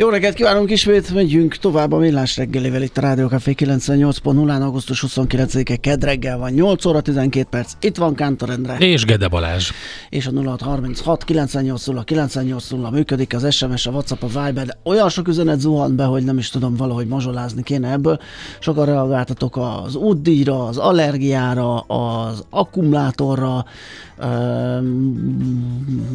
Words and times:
Jó 0.00 0.08
reggelt 0.08 0.34
kívánunk 0.34 0.70
ismét, 0.70 1.14
megyünk 1.14 1.56
tovább 1.56 1.92
a 1.92 1.98
Millás 1.98 2.36
reggelivel 2.36 2.82
itt 2.82 2.98
a 2.98 3.00
Rádió 3.00 3.26
Café 3.26 3.54
98.0-án, 3.56 4.62
augusztus 4.62 5.04
29-e 5.06 5.76
kedd 5.76 6.04
reggel 6.04 6.38
van, 6.38 6.50
8 6.50 6.84
óra 6.84 7.00
12 7.00 7.48
perc, 7.50 7.72
itt 7.80 7.96
van 7.96 8.14
Kántor 8.14 8.50
Endre. 8.50 8.76
És 8.76 9.04
Gede 9.04 9.28
Balázs. 9.28 9.70
És 10.08 10.26
a 10.26 10.30
0636 10.30 11.24
980 11.24 12.04
980 12.04 12.92
működik 12.92 13.34
az 13.34 13.54
SMS, 13.54 13.86
a 13.86 13.90
WhatsApp, 13.90 14.22
a 14.22 14.26
Viber, 14.26 14.66
de 14.66 14.78
olyan 14.84 15.08
sok 15.08 15.28
üzenet 15.28 15.60
zuhant 15.60 15.94
be, 15.94 16.04
hogy 16.04 16.24
nem 16.24 16.38
is 16.38 16.50
tudom 16.50 16.76
valahogy 16.76 17.06
mazsolázni 17.06 17.62
kéne 17.62 17.90
ebből. 17.90 18.20
Sokan 18.58 18.86
reagáltatok 18.86 19.56
az 19.56 19.94
útdíjra, 19.94 20.64
az 20.64 20.76
allergiára, 20.76 21.80
az 21.80 22.44
akkumulátorra, 22.50 23.64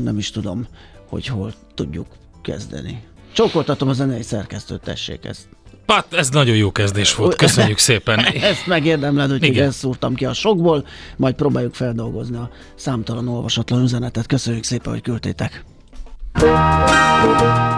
nem 0.04 0.18
is 0.18 0.32
tudom, 0.32 0.68
hogy 1.10 1.28
hol 1.28 1.54
tudjuk 1.76 2.08
kezdeni. 2.42 3.12
Csókoltatom 3.34 3.90
a 3.90 3.94
zenei 3.94 4.22
szerkesztőt, 4.22 4.82
tessék 4.82 5.26
ezt. 5.26 5.42
Hát, 5.88 6.14
ez 6.14 6.30
nagyon 6.30 6.56
jó 6.56 6.72
kezdés 6.72 7.16
volt, 7.16 7.36
köszönjük 7.36 7.78
szépen. 7.90 8.20
ezt 8.20 8.68
megérdemled, 8.68 9.30
hogy 9.30 9.58
ezt 9.58 9.78
szúrtam 9.78 10.16
ki 10.16 10.26
a 10.26 10.34
sokból, 10.34 10.86
majd 11.18 11.36
próbáljuk 11.36 11.74
feldolgozni 11.74 12.38
a 12.38 12.50
számtalan 12.76 13.28
olvasatlan 13.28 13.82
üzenetet. 13.84 14.26
Köszönjük 14.26 14.64
szépen, 14.64 14.92
hogy 14.92 15.02
küldtétek. 15.02 15.64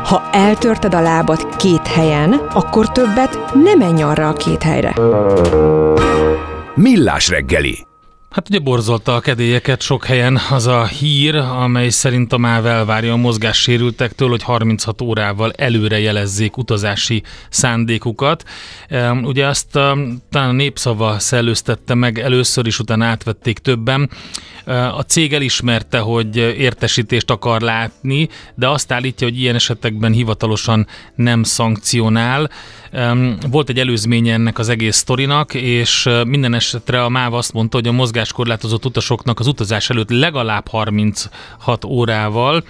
Ha 0.03 0.29
eltörted 0.31 0.93
a 0.93 1.01
lábad 1.01 1.55
két 1.55 1.87
helyen, 1.87 2.33
akkor 2.33 2.91
többet 2.91 3.53
nem 3.53 3.77
menj 3.77 4.01
arra 4.01 4.29
a 4.29 4.33
két 4.33 4.63
helyre. 4.63 4.93
Millás 6.75 7.29
reggeli 7.29 7.85
Hát 8.35 8.49
ugye 8.49 8.59
borzolta 8.59 9.15
a 9.15 9.19
kedélyeket 9.19 9.81
sok 9.81 10.05
helyen 10.05 10.39
az 10.49 10.67
a 10.67 10.85
hír, 10.85 11.35
amely 11.35 11.89
szerint 11.89 12.33
a 12.33 12.37
MÁV 12.37 12.65
elvárja 12.65 13.13
a 13.13 13.17
mozgássérültektől, 13.17 14.29
hogy 14.29 14.43
36 14.43 15.01
órával 15.01 15.51
előre 15.51 15.99
jelezzék 15.99 16.57
utazási 16.57 17.23
szándékukat. 17.49 18.43
Ugye 19.21 19.47
azt 19.47 19.67
talán 20.29 20.49
a 20.49 20.51
népszava 20.51 21.19
szellőztette 21.19 21.93
meg 21.93 22.19
először 22.19 22.67
is, 22.67 22.79
utána 22.79 23.05
átvették 23.05 23.59
többen. 23.59 24.09
A 24.67 25.01
cég 25.01 25.33
elismerte, 25.33 25.99
hogy 25.99 26.37
értesítést 26.37 27.29
akar 27.29 27.61
látni, 27.61 28.29
de 28.55 28.67
azt 28.67 28.91
állítja, 28.91 29.27
hogy 29.27 29.39
ilyen 29.39 29.55
esetekben 29.55 30.11
hivatalosan 30.11 30.87
nem 31.15 31.43
szankcionál. 31.43 32.49
Volt 33.49 33.69
egy 33.69 33.79
előzménye 33.79 34.33
ennek 34.33 34.59
az 34.59 34.69
egész 34.69 34.95
sztorinak, 34.95 35.53
és 35.53 36.09
minden 36.27 36.53
esetre 36.53 37.03
a 37.03 37.09
MÁV 37.09 37.33
azt 37.33 37.53
mondta, 37.53 37.77
hogy 37.77 37.87
a 37.87 37.91
mozgáskorlátozott 37.91 38.85
utasoknak 38.85 39.39
az 39.39 39.47
utazás 39.47 39.89
előtt 39.89 40.09
legalább 40.09 40.67
36 40.67 41.85
órával 41.85 42.63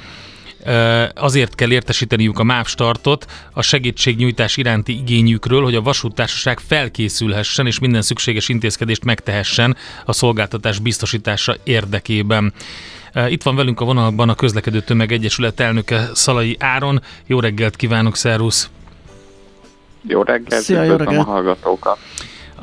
azért 1.14 1.56
kell 1.56 1.72
értesíteniük 1.72 2.40
a 2.40 2.44
MÁV 2.44 2.66
startot 2.66 3.26
a 3.54 3.62
segítségnyújtás 3.62 4.58
iránti 4.58 4.98
igényükről, 4.98 5.64
hogy 5.64 5.76
a 5.76 5.82
vasúttársaság 5.82 6.60
felkészülhessen 6.60 7.66
és 7.66 7.80
minden 7.80 8.02
szükséges 8.02 8.50
intézkedést 8.50 9.04
megtehessen 9.04 9.78
a 10.06 10.14
szolgáltatás 10.14 10.80
biztosítása 10.80 11.56
érdekében. 11.64 12.54
Itt 13.28 13.44
van 13.44 13.56
velünk 13.56 13.82
a 13.82 13.86
vonalban 13.86 14.30
a 14.30 14.36
Közlekedő 14.36 14.82
Tömeg 14.82 15.12
Egyesület 15.12 15.60
elnöke 15.60 16.10
Szalai 16.14 16.56
Áron. 16.60 17.02
Jó 17.26 17.40
reggelt 17.40 17.76
kívánok, 17.76 18.16
szervusz! 18.16 18.70
Jó 20.08 20.24
reggelt, 20.24 20.64
Szia, 20.64 20.84
jó 20.84 20.96
reggelt. 20.96 21.28
a 21.28 21.32
hallgatókat! 21.32 21.98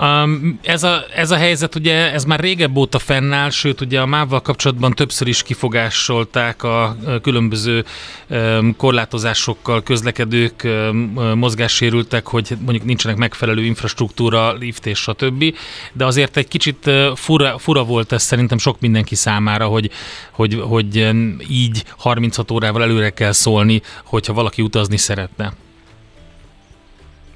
Um, 0.00 0.58
ez, 0.62 0.82
a, 0.82 1.04
ez 1.14 1.30
a 1.30 1.36
helyzet 1.36 1.74
ugye, 1.74 2.12
ez 2.12 2.24
már 2.24 2.40
régebb 2.40 2.76
óta 2.76 2.98
fennáll, 2.98 3.50
sőt 3.50 3.80
ugye 3.80 4.00
a 4.00 4.06
MÁV-val 4.06 4.40
kapcsolatban 4.42 4.92
többször 4.92 5.28
is 5.28 5.42
kifogásolták 5.42 6.62
a 6.62 6.96
különböző 7.22 7.84
um, 8.28 8.76
korlátozásokkal 8.76 9.82
közlekedők, 9.82 10.62
um, 10.64 11.12
mozgássérültek, 11.34 12.26
hogy 12.26 12.56
mondjuk 12.60 12.84
nincsenek 12.84 13.16
megfelelő 13.16 13.64
infrastruktúra, 13.64 14.52
lift 14.52 14.86
és 14.86 14.98
stb. 14.98 15.44
De 15.92 16.04
azért 16.04 16.36
egy 16.36 16.48
kicsit 16.48 16.90
fura, 17.14 17.58
fura 17.58 17.84
volt 17.84 18.12
ez 18.12 18.22
szerintem 18.22 18.58
sok 18.58 18.80
mindenki 18.80 19.14
számára, 19.14 19.66
hogy, 19.66 19.90
hogy, 20.30 20.62
hogy 20.68 21.10
így 21.48 21.84
36 21.96 22.50
órával 22.50 22.82
előre 22.82 23.10
kell 23.10 23.32
szólni, 23.32 23.82
hogyha 24.04 24.32
valaki 24.32 24.62
utazni 24.62 24.96
szeretne. 24.96 25.52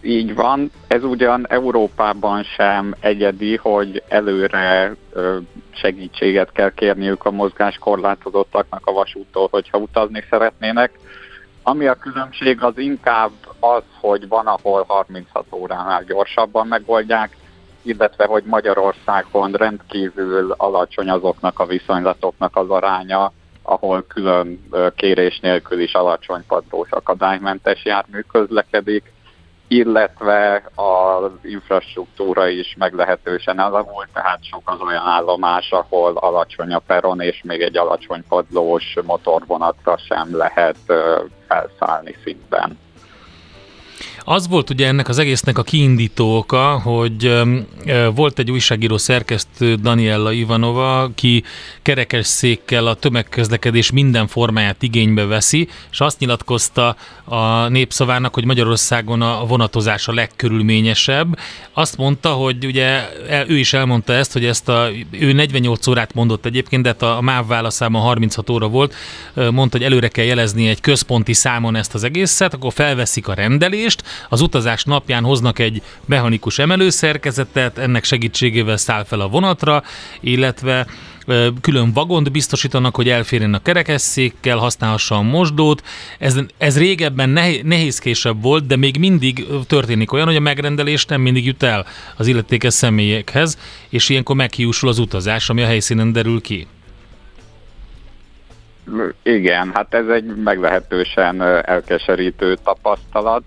Így 0.06 0.34
van. 0.34 0.70
Ez 0.88 1.04
ugyan 1.04 1.46
Európában 1.48 2.42
sem 2.42 2.94
egyedi, 3.00 3.56
hogy 3.56 4.02
előre 4.08 4.94
segítséget 5.70 6.52
kell 6.52 6.70
kérniük 6.70 7.24
a 7.24 7.30
mozgáskorlátozottaknak 7.30 8.86
a 8.86 8.92
vasúttól, 8.92 9.48
hogyha 9.50 9.78
utazni 9.78 10.24
szeretnének. 10.30 10.98
Ami 11.62 11.86
a 11.86 11.94
különbség 11.94 12.62
az 12.62 12.78
inkább 12.78 13.30
az, 13.60 13.82
hogy 14.00 14.28
van, 14.28 14.46
ahol 14.46 14.84
36 14.88 15.46
óránál 15.52 16.04
gyorsabban 16.04 16.66
megoldják, 16.66 17.36
illetve 17.82 18.24
hogy 18.24 18.42
Magyarországon 18.44 19.52
rendkívül 19.52 20.54
alacsony 20.56 21.10
azoknak 21.10 21.58
a 21.58 21.66
viszonylatoknak 21.66 22.56
az 22.56 22.70
aránya, 22.70 23.32
ahol 23.62 24.04
külön 24.08 24.68
kérés 24.96 25.38
nélkül 25.40 25.80
is 25.80 25.92
alacsony 25.92 26.44
padlós 26.48 26.90
akadálymentes 26.90 27.84
jármű 27.84 28.20
közlekedik 28.20 29.14
illetve 29.68 30.62
az 30.74 31.30
infrastruktúra 31.42 32.48
is 32.48 32.74
meglehetősen 32.78 33.60
elavult, 33.60 34.08
tehát 34.12 34.44
sok 34.44 34.62
az 34.64 34.80
olyan 34.80 35.06
állomás, 35.06 35.70
ahol 35.70 36.16
alacsony 36.16 36.72
a 36.72 36.78
peron, 36.78 37.20
és 37.20 37.42
még 37.44 37.60
egy 37.60 37.76
alacsony 37.76 38.24
padlós 38.28 38.96
motorvonatra 39.06 39.96
sem 39.96 40.36
lehet 40.36 40.76
felszállni 41.46 42.14
szintben. 42.24 42.78
Az 44.28 44.48
volt 44.48 44.70
ugye 44.70 44.86
ennek 44.86 45.08
az 45.08 45.18
egésznek 45.18 45.58
a 45.58 45.62
kiindító 45.62 46.36
oka, 46.36 46.78
hogy 46.78 47.32
volt 48.14 48.38
egy 48.38 48.50
újságíró 48.50 48.96
szerkesztő, 48.96 49.74
Daniella 49.74 50.32
Ivanova, 50.32 51.02
aki 51.02 51.44
kerekes 51.82 52.42
a 52.68 52.94
tömegközlekedés 52.94 53.90
minden 53.90 54.26
formáját 54.26 54.82
igénybe 54.82 55.24
veszi, 55.24 55.68
és 55.90 56.00
azt 56.00 56.18
nyilatkozta 56.18 56.96
a 57.24 57.68
népszavának, 57.68 58.34
hogy 58.34 58.44
Magyarországon 58.44 59.22
a 59.22 59.44
vonatozás 59.46 60.08
a 60.08 60.12
legkörülményesebb. 60.12 61.38
Azt 61.72 61.96
mondta, 61.96 62.30
hogy 62.30 62.66
ugye 62.66 63.08
ő 63.46 63.58
is 63.58 63.72
elmondta 63.72 64.12
ezt, 64.12 64.32
hogy 64.32 64.44
ezt 64.44 64.68
a, 64.68 64.88
ő 65.10 65.32
48 65.32 65.86
órát 65.86 66.14
mondott 66.14 66.44
egyébként, 66.44 66.82
de 66.82 66.88
hát 66.88 67.02
a 67.02 67.20
MÁV 67.20 67.46
válaszában 67.46 68.02
36 68.02 68.50
óra 68.50 68.68
volt, 68.68 68.94
mondta, 69.34 69.76
hogy 69.76 69.86
előre 69.86 70.08
kell 70.08 70.24
jelezni 70.24 70.68
egy 70.68 70.80
központi 70.80 71.32
számon 71.32 71.76
ezt 71.76 71.94
az 71.94 72.04
egészet, 72.04 72.54
akkor 72.54 72.72
felveszik 72.72 73.28
a 73.28 73.34
rendelést, 73.34 74.02
az 74.28 74.40
utazás 74.40 74.84
napján 74.84 75.24
hoznak 75.24 75.58
egy 75.58 75.82
mechanikus 76.04 76.58
emelőszerkezetet, 76.58 77.78
ennek 77.78 78.04
segítségével 78.04 78.76
száll 78.76 79.04
fel 79.04 79.20
a 79.20 79.28
vonatra, 79.28 79.82
illetve 80.20 80.86
külön 81.60 81.92
vagont 81.92 82.32
biztosítanak, 82.32 82.96
hogy 82.96 83.08
elférjen 83.08 83.54
a 83.54 83.62
kerekesszékkel, 83.62 84.56
használhassa 84.56 85.14
a 85.14 85.22
mosdót. 85.22 85.82
Ez, 86.18 86.38
ez 86.58 86.78
régebben 86.78 87.28
nehézkésebb 87.62 88.42
volt, 88.42 88.66
de 88.66 88.76
még 88.76 88.98
mindig 88.98 89.46
történik 89.66 90.12
olyan, 90.12 90.26
hogy 90.26 90.36
a 90.36 90.40
megrendelés 90.40 91.04
nem 91.04 91.20
mindig 91.20 91.44
jut 91.44 91.62
el 91.62 91.86
az 92.16 92.26
illetékes 92.26 92.74
személyekhez, 92.74 93.58
és 93.88 94.08
ilyenkor 94.08 94.36
meghiúsul 94.36 94.88
az 94.88 94.98
utazás, 94.98 95.50
ami 95.50 95.62
a 95.62 95.66
helyszínen 95.66 96.12
derül 96.12 96.40
ki. 96.40 96.66
Igen, 99.22 99.70
hát 99.74 99.94
ez 99.94 100.08
egy 100.08 100.24
meglehetősen 100.24 101.42
elkeserítő 101.62 102.56
tapasztalat 102.64 103.42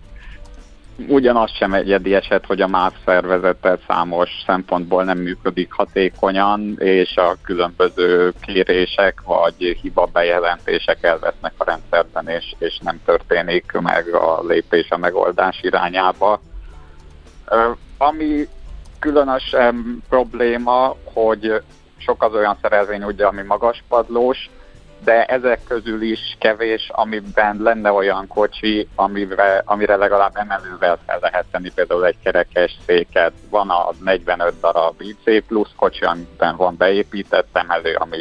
ugyanaz 1.08 1.52
sem 1.52 1.74
egyedi 1.74 2.16
eset, 2.16 2.46
hogy 2.46 2.62
a 2.62 2.68
MÁV 2.68 2.94
szervezete 3.06 3.78
számos 3.88 4.30
szempontból 4.46 5.04
nem 5.04 5.18
működik 5.18 5.72
hatékonyan, 5.72 6.76
és 6.80 7.16
a 7.16 7.38
különböző 7.44 8.34
kérések 8.42 9.22
vagy 9.26 9.78
hiba 9.82 10.06
bejelentések 10.06 11.04
elvesznek 11.04 11.54
a 11.58 11.64
rendszerben, 11.64 12.28
és, 12.28 12.54
és 12.58 12.80
nem 12.82 13.02
történik 13.06 13.72
meg 13.72 14.08
a 14.14 14.44
lépés 14.48 14.90
a 14.90 14.98
megoldás 14.98 15.60
irányába. 15.62 16.42
Ami 17.98 18.48
különösen 19.00 20.04
probléma, 20.10 20.96
hogy 21.14 21.62
sok 21.98 22.24
az 22.24 22.34
olyan 22.34 22.58
szerelvény, 22.62 23.04
ugye, 23.04 23.26
ami 23.26 23.42
magas 23.42 23.84
padlós, 23.88 24.50
de 25.04 25.26
ezek 25.26 25.60
közül 25.68 26.02
is 26.02 26.36
kevés, 26.40 26.90
amiben 26.94 27.58
lenne 27.62 27.92
olyan 27.92 28.28
kocsi, 28.28 28.88
amire, 28.96 29.62
amire 29.66 29.96
legalább 29.96 30.36
emelővel 30.36 31.00
fel 31.06 31.20
lehet 31.22 31.46
tenni 31.52 31.72
például 31.76 32.06
egy 32.06 32.18
kerekes 32.24 32.78
széket. 32.86 33.34
Van 33.50 33.70
a 33.70 33.90
45 34.04 34.54
darab 34.62 35.02
IC 35.02 35.46
plusz 35.48 35.72
kocsi, 35.76 36.04
amiben 36.04 36.56
van 36.56 36.76
beépített 36.78 37.48
emelő, 37.54 37.96
ami 37.96 38.18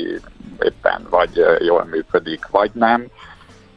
éppen 0.62 1.06
vagy 1.10 1.44
jól 1.58 1.84
működik, 1.84 2.46
vagy 2.50 2.70
nem 2.74 3.06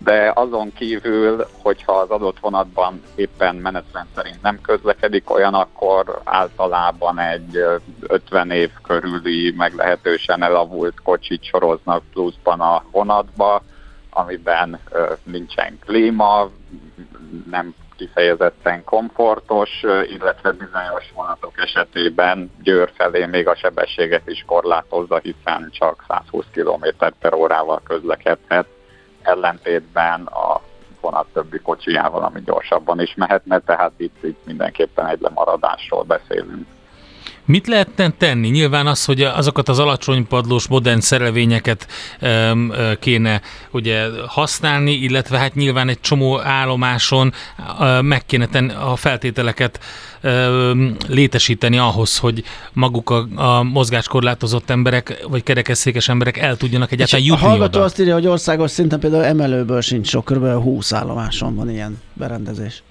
de 0.04 0.32
azon 0.36 0.74
kívül, 0.74 1.46
hogyha 1.62 1.94
az 1.94 2.10
adott 2.10 2.40
vonatban 2.40 3.02
éppen 3.16 3.56
menetrend 3.56 4.08
szerint 4.16 4.42
nem 4.42 4.62
közlekedik 4.62 5.30
olyan, 5.30 5.54
akkor 5.54 6.22
általában 6.24 7.20
egy 7.20 7.66
50 8.02 8.52
év 8.52 8.70
körüli 8.84 9.54
meglehetősen 9.58 10.44
elavult 10.44 11.02
kocsit 11.04 11.44
soroznak 11.44 12.04
pluszban 12.14 12.60
a 12.60 12.84
vonatba, 12.92 13.64
amiben 14.10 14.80
nincsen 15.24 15.80
klíma, 15.86 16.50
nem 17.50 17.76
kifejezetten 17.98 18.84
komfortos, 18.84 19.70
illetve 20.10 20.52
bizonyos 20.52 21.12
vonatok 21.16 21.54
esetében 21.58 22.52
Győr 22.64 22.92
felé 22.96 23.26
még 23.26 23.48
a 23.48 23.56
sebességet 23.56 24.28
is 24.28 24.44
korlátozza, 24.48 25.18
hiszen 25.18 25.70
csak 25.72 26.04
120 26.08 26.46
km 26.54 27.06
per 27.20 27.34
órával 27.34 27.82
közlekedhet 27.84 28.68
ellentétben 29.24 30.26
a 30.26 30.62
vonat 31.02 31.28
többi 31.34 31.60
kocsijával, 31.60 32.24
ami 32.24 32.42
gyorsabban 32.42 33.02
is 33.02 33.14
mehetne, 33.16 33.60
tehát 33.60 33.92
itt, 33.98 34.24
itt 34.24 34.46
mindenképpen 34.46 35.08
egy 35.08 35.22
lemaradásról 35.22 36.04
beszélünk. 36.04 36.68
Mit 37.52 37.68
lehetne 37.68 38.10
tenni? 38.18 38.48
Nyilván 38.48 38.88
az, 38.88 39.06
hogy 39.06 39.22
azokat 39.22 39.70
az 39.70 39.80
alacsony 39.80 40.28
padlós 40.28 40.68
modern 40.68 41.00
szerelvényeket 41.00 41.88
um, 42.22 42.72
kéne 43.00 43.42
ugye 43.72 44.06
használni, 44.28 44.92
illetve 44.92 45.38
hát 45.38 45.56
nyilván 45.56 45.90
egy 45.90 46.00
csomó 46.00 46.40
állomáson 46.40 47.34
uh, 47.80 48.02
meg 48.02 48.26
kéne 48.26 48.46
tenni 48.46 48.74
a 48.74 48.96
feltételeket 48.96 49.80
um, 50.24 50.96
létesíteni 51.08 51.78
ahhoz, 51.78 52.18
hogy 52.18 52.44
maguk 52.74 53.10
a, 53.10 53.28
a 53.36 53.64
mozgáskorlátozott 53.64 54.70
emberek, 54.70 55.26
vagy 55.30 55.44
kerekesszékes 55.44 56.10
emberek 56.10 56.38
el 56.38 56.58
tudjanak 56.58 56.92
egyáltalán 56.92 57.26
jutni 57.26 57.46
A 57.46 57.48
hallgató 57.50 57.78
oda. 57.78 57.86
azt 57.86 58.00
írja, 58.00 58.14
hogy 58.14 58.28
országos 58.28 58.72
szinten 58.72 59.00
például 59.00 59.24
emelőből 59.24 59.82
sincs 59.82 60.08
sok, 60.08 60.26
kb. 60.26 60.46
20 60.46 60.94
állomáson 60.94 61.56
van 61.56 61.70
ilyen 61.70 62.02
berendezés. 62.14 62.84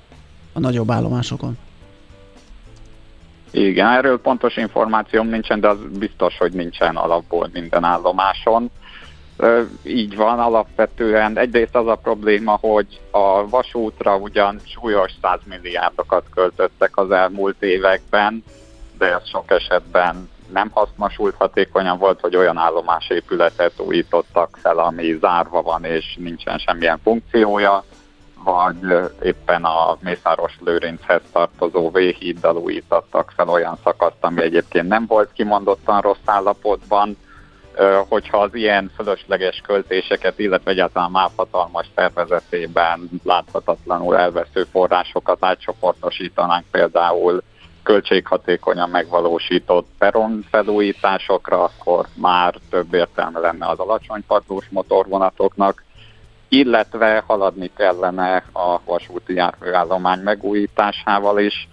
A 0.53 0.61
nagyobb 0.61 0.91
állomásokon. 0.91 1.57
Igen, 3.50 3.87
erről 3.87 4.20
pontos 4.20 4.56
információm 4.56 5.29
nincsen, 5.29 5.61
de 5.61 5.69
az 5.69 5.79
biztos, 5.99 6.38
hogy 6.38 6.52
nincsen 6.52 6.97
alapból 6.97 7.49
minden 7.52 7.85
állomáson. 7.85 8.70
Így 9.82 10.17
van, 10.17 10.38
alapvetően 10.38 11.38
egyrészt 11.38 11.76
az 11.76 11.87
a 11.87 11.94
probléma, 11.94 12.58
hogy 12.61 13.00
a 13.11 13.49
vasútra 13.49 14.17
ugyan 14.17 14.61
súlyos 14.64 15.12
százmilliárdokat 15.23 16.25
költöttek 16.35 16.97
az 16.97 17.11
elmúlt 17.11 17.62
években, 17.62 18.44
de 18.99 19.06
ez 19.06 19.29
sok 19.29 19.50
esetben 19.50 20.29
nem 20.52 20.70
hasznosult 20.73 21.35
hatékonyan 21.35 21.99
volt, 21.99 22.20
hogy 22.20 22.37
olyan 22.37 22.56
állomásépületet 22.56 23.73
újítottak 23.76 24.58
fel, 24.62 24.79
ami 24.79 25.17
zárva 25.20 25.62
van 25.62 25.85
és 25.85 26.17
nincsen 26.19 26.58
semmilyen 26.58 27.00
funkciója 27.02 27.85
vagy 28.44 29.10
éppen 29.22 29.64
a 29.64 29.96
Mészáros 30.00 30.58
Lőrinchez 30.64 31.22
tartozó 31.32 31.90
V-híddal 31.90 32.56
újítottak 32.56 33.32
fel 33.37 33.48
olyan 33.48 33.78
szakaszt, 33.84 34.16
ami 34.20 34.42
egyébként 34.42 34.88
nem 34.88 35.06
volt 35.06 35.32
kimondottan 35.32 36.00
rossz 36.00 36.25
állapotban, 36.25 37.16
hogyha 38.08 38.38
az 38.38 38.54
ilyen 38.54 38.90
fölösleges 38.96 39.62
költéseket, 39.66 40.38
illetve 40.38 40.70
egyáltalán 40.70 41.10
már 41.10 41.31
hatalmas 41.37 41.87
tervezetében 41.94 43.08
láthatatlanul 43.25 44.16
elvesző 44.16 44.66
forrásokat 44.70 45.44
átcsoportosítanánk 45.44 46.64
például 46.70 47.42
költséghatékonyan 47.82 48.90
megvalósított 48.90 49.87
peron 49.98 50.44
felújításokra, 50.50 51.62
akkor 51.62 52.06
már 52.14 52.54
több 52.70 52.94
értelme 52.94 53.38
lenne 53.38 53.66
az 53.66 53.78
alacsony 53.78 54.25
motorvonatoknak, 54.70 55.84
illetve 56.52 57.23
haladni 57.26 57.70
kellene 57.76 58.44
a 58.52 58.81
vasúti 58.85 59.35
járműállomány 59.35 60.20
megújításával 60.20 61.38
is. 61.38 61.69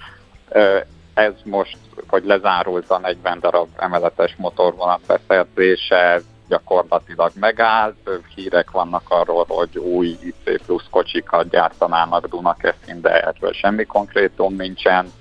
Ez 1.14 1.34
most, 1.44 1.78
hogy 2.08 2.26
lezárult 2.26 2.90
a 2.90 2.98
40 2.98 3.40
darab 3.40 3.68
emeletes 3.78 4.36
motorvonat 4.38 5.02
beszerzése, 5.08 6.22
gyakorlatilag 6.48 7.32
megállt. 7.36 8.10
Hírek 8.36 8.72
vannak 8.72 9.04
arról, 9.08 9.46
hogy 9.48 9.78
új 9.78 10.18
IC 10.22 10.66
plusz 10.66 10.88
kocsikat 10.90 11.50
gyártanának 11.50 12.28
Dunakeszin, 12.28 13.02
de 13.02 13.22
erről 13.22 13.54
semmi 13.54 13.86
konkrétum 13.86 14.56
nincsen. 14.56 15.12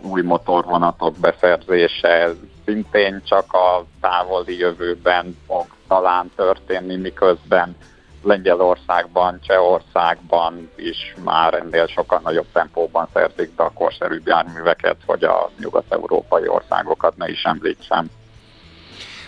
Új 0.00 0.22
motorvonatok 0.22 1.16
beszerzése 1.18 2.30
szintén 2.64 3.22
csak 3.24 3.52
a 3.52 3.84
távoli 4.00 4.58
jövőben 4.58 5.38
fog 5.46 5.66
talán 5.88 6.30
történni, 6.36 6.96
miközben 6.96 7.76
Lengyelországban, 8.24 9.40
Csehországban 9.46 10.70
is 10.76 11.14
már 11.24 11.54
ennél 11.54 11.86
sokkal 11.86 12.20
nagyobb 12.24 12.46
tempóban 12.52 13.08
szerzik 13.12 13.54
be 13.54 13.64
a 13.64 13.72
korszerűbb 13.74 14.26
járműveket, 14.26 14.96
hogy 15.06 15.24
a 15.24 15.50
nyugat-európai 15.58 16.48
országokat 16.48 17.16
ne 17.16 17.28
is 17.28 17.42
említsem. 17.42 18.10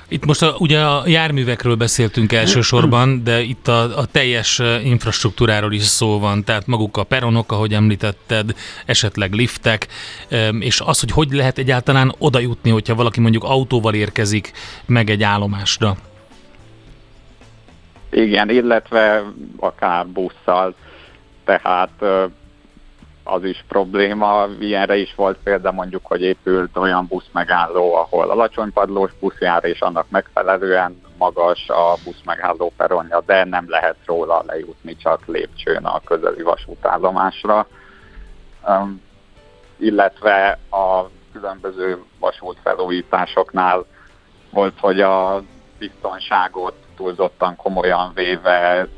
Itt 0.09 0.25
most 0.25 0.43
a, 0.43 0.55
ugye 0.59 0.81
a 0.81 1.03
járművekről 1.07 1.75
beszéltünk 1.75 2.33
elsősorban, 2.33 3.25
de 3.25 3.41
itt 3.41 3.69
a, 3.69 3.99
a 3.99 4.05
teljes 4.05 4.63
infrastruktúráról 4.83 5.73
is 5.73 5.83
szó 5.83 6.19
van, 6.19 6.45
tehát 6.45 6.67
maguk 6.67 6.97
a 6.97 7.05
peronok, 7.05 7.53
ahogy 7.53 7.73
említetted, 7.73 8.55
esetleg 8.87 9.33
liftek, 9.33 9.87
és 10.59 10.81
az, 10.81 11.01
hogy 11.01 11.11
hogy 11.11 11.33
lehet 11.33 11.59
egyáltalán 11.59 12.15
oda 12.19 12.39
jutni, 12.39 12.71
hogyha 12.71 12.95
valaki 12.95 13.21
mondjuk 13.21 13.45
autóval 13.45 13.95
érkezik 13.95 14.53
meg 14.87 15.11
egy 15.11 15.23
állomásra. 15.23 15.97
Igen, 18.17 18.49
illetve 18.49 19.23
akár 19.59 20.07
busszal, 20.07 20.75
tehát 21.45 22.03
az 23.25 23.45
is 23.45 23.65
probléma. 23.69 24.47
Ilyenre 24.61 24.97
is 24.97 25.15
volt 25.15 25.39
példa 25.43 25.73
mondjuk, 25.73 26.07
hogy 26.07 26.23
épült 26.23 26.77
olyan 26.77 27.07
busz 27.07 27.29
megálló, 27.33 27.95
ahol 27.95 28.31
alacsony 28.31 28.73
padlós 28.73 29.11
busz 29.21 29.39
jár, 29.39 29.65
és 29.65 29.81
annak 29.81 30.07
megfelelően 30.11 31.01
magas 31.19 31.69
a 31.69 31.95
busz 32.05 32.21
megálló 32.25 32.73
peronja, 32.77 33.21
de 33.27 33.45
nem 33.45 33.65
lehet 33.69 33.97
róla 34.05 34.43
lejutni 34.47 34.97
csak 34.97 35.27
lépcsőn 35.27 35.85
a 35.85 36.01
közeli 36.05 36.43
vasútállomásra. 36.43 37.67
Um, 38.69 39.03
illetve 39.77 40.59
a 40.71 41.03
különböző 41.33 42.03
vasútfelújításoknál 42.19 43.85
volt, 44.51 44.75
hogy 44.81 45.01
a 45.01 45.43
biztonságot 45.79 46.86
túlzottan 46.97 47.57
komolyan 47.57 48.13
véve 48.15 48.89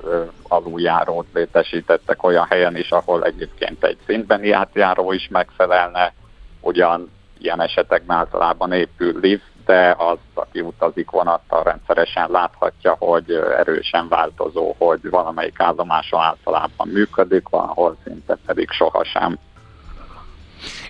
aluljárót 0.42 1.26
létesítettek 1.32 2.22
olyan 2.22 2.46
helyen 2.48 2.76
is, 2.76 2.90
ahol 2.90 3.24
egyébként 3.24 3.84
egy 3.84 3.98
szintbeni 4.06 4.50
átjáró 4.50 5.12
is 5.12 5.28
megfelelne, 5.28 6.12
ugyan 6.60 7.10
ilyen 7.38 7.60
esetekben 7.60 8.16
általában 8.16 8.72
épül 8.72 9.20
lift, 9.20 9.50
de 9.64 9.94
az, 9.98 10.18
aki 10.34 10.60
utazik 10.60 11.10
vonattal 11.10 11.62
rendszeresen 11.62 12.30
láthatja, 12.30 12.96
hogy 12.98 13.30
erősen 13.56 14.08
változó, 14.08 14.74
hogy 14.78 15.10
valamelyik 15.10 15.60
állomáson 15.60 16.20
általában 16.20 16.88
működik, 16.88 17.48
van, 17.48 17.68
ahol 17.68 17.96
szinte 18.04 18.36
pedig 18.46 18.70
sohasem. 18.70 19.38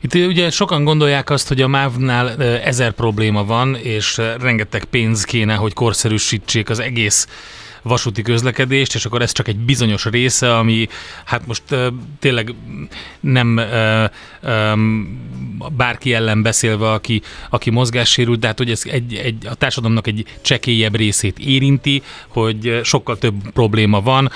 Itt 0.01 0.15
ugye 0.15 0.51
sokan 0.51 0.85
gondolják 0.85 1.31
azt, 1.31 1.49
hogy 1.49 1.63
a 1.63 1.69
MÁV-nál 1.69 2.43
ezer 2.43 2.93
probléma 2.93 3.45
van, 3.45 3.77
és 3.77 4.21
rengeteg 4.41 4.85
pénz 4.85 5.25
kéne, 5.25 5.55
hogy 5.55 5.73
korszerűsítsék 5.73 6.71
az 6.71 6.79
egész 6.79 7.27
vasúti 7.83 8.23
közlekedést, 8.23 8.95
és 8.95 9.05
akkor 9.05 9.23
ez 9.23 9.33
csak 9.33 9.49
egy 9.49 9.57
bizonyos 9.57 10.05
része, 10.05 10.57
ami 10.57 10.89
hát 11.25 11.47
most 11.47 11.63
uh, 11.71 11.87
tényleg 12.19 12.55
nem 13.21 13.57
uh, 13.57 14.11
um, 14.53 15.28
bárki 15.77 16.13
ellen 16.13 16.43
beszélve, 16.43 16.91
aki, 16.93 17.23
aki 17.51 17.71
mozgássérült, 17.71 18.39
de 18.39 18.47
hát 18.47 18.59
hogy 18.59 18.71
ez 18.71 18.83
egy, 18.85 19.15
egy, 19.15 19.47
a 19.47 19.55
társadalomnak 19.55 20.07
egy 20.07 20.25
csekélyebb 20.41 20.97
részét 20.97 21.39
érinti, 21.39 22.03
hogy 22.29 22.81
sokkal 22.83 23.19
több 23.19 23.35
probléma 23.53 24.01
van, 24.01 24.31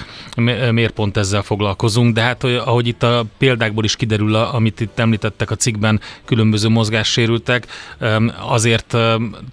miért 0.70 0.92
pont 0.92 1.16
ezzel 1.16 1.42
foglalkozunk, 1.42 2.14
de 2.14 2.20
hát 2.20 2.44
ahogy 2.44 2.86
itt 2.86 3.02
a 3.02 3.24
példákból 3.38 3.84
is 3.84 3.96
kiderül, 3.96 4.34
amit 4.34 4.80
itt 4.80 4.98
említettek 4.98 5.50
a 5.50 5.56
cikkben, 5.56 6.00
különböző 6.24 6.68
mozgássérültek, 6.68 7.66
azért 8.38 8.96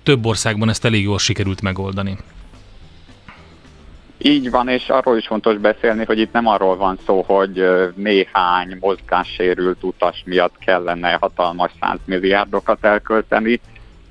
több 0.03 0.25
országban 0.25 0.69
ezt 0.69 0.85
elég 0.85 1.03
jól 1.03 1.19
sikerült 1.19 1.61
megoldani. 1.61 2.17
Így 4.21 4.51
van, 4.51 4.67
és 4.67 4.89
arról 4.89 5.17
is 5.17 5.27
fontos 5.27 5.57
beszélni, 5.57 6.05
hogy 6.05 6.19
itt 6.19 6.31
nem 6.31 6.47
arról 6.47 6.77
van 6.77 6.97
szó, 7.05 7.21
hogy 7.21 7.65
néhány 7.95 8.77
mozgássérült 8.79 9.83
utas 9.83 10.23
miatt 10.25 10.57
kellene 10.57 11.11
hatalmas 11.13 11.71
százmilliárdokat 11.79 12.85
elkölteni, 12.85 13.61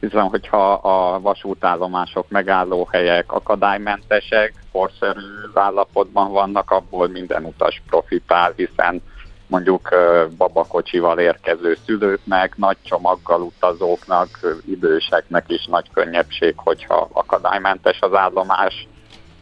hiszen 0.01 0.29
hogyha 0.29 0.73
a 0.73 1.21
vasútállomások, 1.21 2.29
megállóhelyek 2.29 3.33
akadálymentesek, 3.33 4.55
korszerű 4.73 5.21
állapotban 5.55 6.33
vannak, 6.33 6.71
abból 6.71 7.09
minden 7.09 7.45
utas 7.45 7.83
profitál, 7.89 8.53
hiszen 8.57 9.03
mondjuk 9.47 9.89
babakocsival 10.37 11.19
érkező 11.19 11.77
szülőknek, 11.87 12.57
nagy 12.57 12.77
csomaggal 12.83 13.41
utazóknak, 13.41 14.29
időseknek 14.67 15.45
is 15.49 15.67
nagy 15.67 15.91
könnyebbség, 15.93 16.55
hogyha 16.57 17.09
akadálymentes 17.13 18.01
az 18.01 18.15
állomás. 18.15 18.87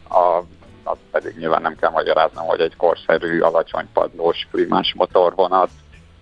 A, 0.09 0.41
azt 0.87 0.99
pedig 1.11 1.35
nyilván 1.37 1.61
nem 1.61 1.75
kell 1.75 1.89
magyaráznom, 1.89 2.45
hogy 2.45 2.59
egy 2.59 2.75
korszerű, 2.75 3.39
alacsony 3.39 3.87
padlós 3.93 4.47
klímás 4.51 4.93
motorvonat 4.95 5.69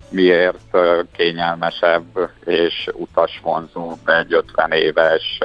miért 0.08 0.76
kényelmesebb 1.16 2.30
és 2.44 2.88
utasvonzóbb 2.92 4.08
egy 4.08 4.32
50 4.32 4.72
éves 4.72 5.38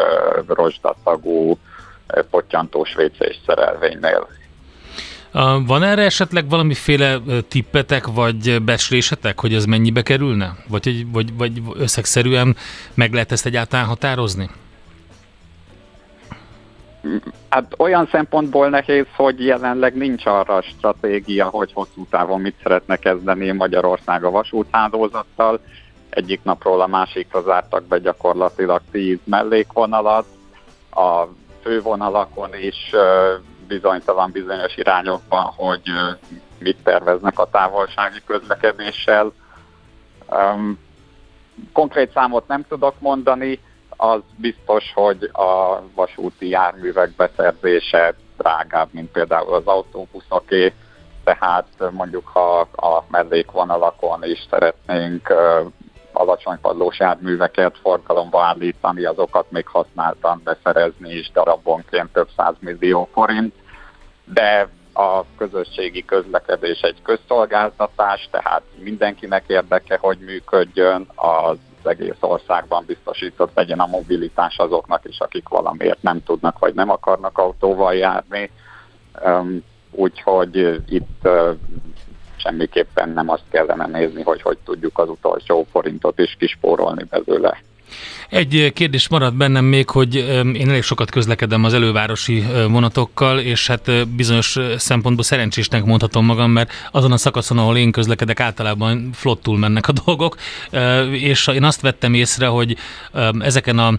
rozsdatagú 0.48 1.58
pottyantós 2.30 2.96
vécés 2.96 3.40
szerelvénynél. 3.46 4.28
Van 5.66 5.84
erre 5.84 6.04
esetleg 6.04 6.50
valamiféle 6.50 7.20
tippetek, 7.48 8.08
vagy 8.08 8.64
beslésetek, 8.64 9.40
hogy 9.40 9.54
ez 9.54 9.66
mennyibe 9.66 10.02
kerülne? 10.02 10.56
Vagy, 10.68 11.12
vagy, 11.12 11.34
vagy 11.34 11.62
összegszerűen 11.74 12.56
meg 12.94 13.14
lehet 13.14 13.32
ezt 13.32 13.46
egyáltalán 13.46 13.86
határozni? 13.86 14.50
Hát 17.50 17.74
olyan 17.78 18.08
szempontból 18.12 18.70
nehéz, 18.70 19.06
hogy 19.16 19.46
jelenleg 19.46 19.96
nincs 19.96 20.26
arra 20.26 20.62
stratégia, 20.62 21.46
hogy 21.46 21.74
hosszú 21.74 22.06
távon 22.10 22.42
mit 22.42 22.56
szeretne 22.64 22.96
kezdeni 22.96 23.52
Magyarország 23.52 24.24
a 24.24 24.30
vasúthálózattal. 24.32 25.60
Egyik 26.10 26.44
napról 26.44 26.82
a 26.82 26.88
másikra 26.88 27.42
zártak 27.42 27.84
be 27.84 27.98
gyakorlatilag 27.98 28.82
tíz 28.92 29.20
mellékvonalat. 29.24 30.26
A 30.92 31.24
fővonalakon 31.62 32.50
is 32.56 32.96
bizonytalan 33.68 34.32
bizonyos 34.32 34.78
irányokban, 34.78 35.44
hogy 35.44 35.82
mit 36.60 36.78
terveznek 36.84 37.40
a 37.40 37.50
távolsági 37.50 38.20
közlekedéssel. 38.26 39.32
Konkrét 41.74 42.12
számot 42.12 42.48
nem 42.48 42.66
tudok 42.68 43.00
mondani, 43.00 43.60
az 44.04 44.22
biztos, 44.36 44.92
hogy 44.94 45.30
a 45.34 45.82
vasúti 45.96 46.50
járművek 46.50 47.16
beszerzése 47.16 48.14
drágább, 48.38 48.88
mint 48.92 49.12
például 49.12 49.54
az 49.54 49.66
autóbuszoké, 49.66 50.74
tehát 51.24 51.66
mondjuk 51.92 52.28
ha 52.28 52.60
a 52.60 53.04
mellékvonalakon 53.08 54.24
is 54.24 54.48
szeretnénk 54.50 55.34
alacsony 56.12 56.60
padlós 56.62 57.00
járműveket 57.00 57.78
forgalomba 57.82 58.44
állítani, 58.44 59.06
azokat 59.06 59.52
még 59.52 59.68
használtan 59.68 60.42
beszerezni 60.44 61.14
is 61.14 61.32
darabonként 61.32 62.14
több 62.14 62.30
millió 62.60 63.10
forint, 63.14 63.54
de 64.26 64.70
a 64.94 65.24
közösségi 65.38 66.06
közlekedés 66.06 66.80
egy 66.80 67.02
közszolgáltatás, 67.02 68.28
tehát 68.32 68.62
mindenkinek 68.78 69.44
érdeke, 69.48 69.98
hogy 69.98 70.18
működjön, 70.18 71.08
az 71.16 71.58
egész 71.86 72.18
országban 72.20 72.84
biztosított 72.88 73.52
legyen 73.54 73.80
a 73.80 73.86
mobilitás 73.88 74.58
azoknak 74.58 75.06
is, 75.06 75.20
akik 75.20 75.48
valamiért 75.48 76.02
nem 76.02 76.24
tudnak 76.24 76.60
vagy 76.60 76.74
nem 76.74 76.90
akarnak 76.90 77.38
autóval 77.38 77.96
járni. 77.96 78.52
Úgyhogy 79.92 80.82
itt 80.88 81.28
semmiképpen 82.36 83.10
nem 83.10 83.30
azt 83.30 83.50
kellene 83.50 83.86
nézni, 83.88 84.22
hogy 84.22 84.42
hogy 84.42 84.58
tudjuk 84.66 84.98
az 85.00 85.10
utolsó 85.10 85.68
forintot 85.72 86.20
is 86.20 86.36
kispórolni 86.40 87.04
belőle. 87.04 87.58
Egy 88.30 88.72
kérdés 88.74 89.08
maradt 89.08 89.36
bennem 89.36 89.66
még, 89.66 89.90
hogy 89.90 90.16
én 90.54 90.70
elég 90.70 90.84
sokat 90.84 91.12
közlekedem 91.12 91.64
az 91.64 91.74
elővárosi 91.74 92.44
vonatokkal, 92.70 93.40
és 93.40 93.68
hát 93.68 94.08
bizonyos 94.08 94.58
szempontból 94.78 95.24
szerencsésnek 95.24 95.84
mondhatom 95.84 96.26
magam, 96.26 96.52
mert 96.52 96.72
azon 96.92 97.12
a 97.12 97.18
szakaszon, 97.18 97.58
ahol 97.58 97.78
én 97.78 97.92
közlekedek, 97.92 98.40
általában 98.40 99.10
flottul 99.14 99.58
mennek 99.58 99.88
a 99.88 99.94
dolgok, 100.06 100.38
és 101.12 101.48
én 101.48 101.64
azt 101.64 101.82
vettem 101.82 102.14
észre, 102.14 102.48
hogy 102.48 102.78
ezeken 103.40 103.80
a, 103.80 103.96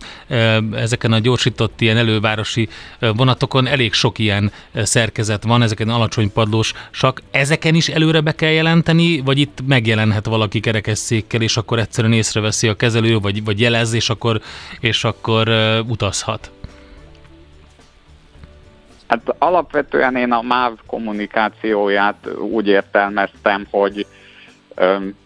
ezeken 0.72 1.12
a 1.12 1.18
gyorsított 1.18 1.80
ilyen 1.80 1.96
elővárosi 1.96 2.68
vonatokon 2.98 3.66
elég 3.66 3.92
sok 3.92 4.18
ilyen 4.18 4.52
szerkezet 4.74 5.44
van, 5.44 5.62
ezeken 5.62 5.88
alacsony 5.88 6.32
padlós 6.32 6.72
sak. 6.90 7.22
Ezeken 7.30 7.74
is 7.74 7.88
előre 7.88 8.20
be 8.20 8.34
kell 8.34 8.50
jelenteni, 8.50 9.20
vagy 9.20 9.38
itt 9.38 9.58
megjelenhet 9.66 10.26
valaki 10.26 10.60
kerekesszékkel, 10.60 11.40
és 11.40 11.56
akkor 11.56 11.78
egyszerűen 11.78 12.12
észreveszi 12.12 12.68
a 12.68 12.74
kezelő, 12.74 13.18
vagy, 13.18 13.44
vagy 13.44 13.60
jelez, 13.82 13.92
és 13.92 14.10
akkor 14.10 14.40
és 14.80 15.04
akkor 15.04 15.48
utazhat? 15.88 16.50
Hát 19.06 19.34
alapvetően 19.38 20.16
én 20.16 20.32
a 20.32 20.42
MÁV 20.42 20.72
kommunikációját 20.86 22.28
úgy 22.38 22.66
értelmeztem, 22.68 23.66
hogy 23.70 24.06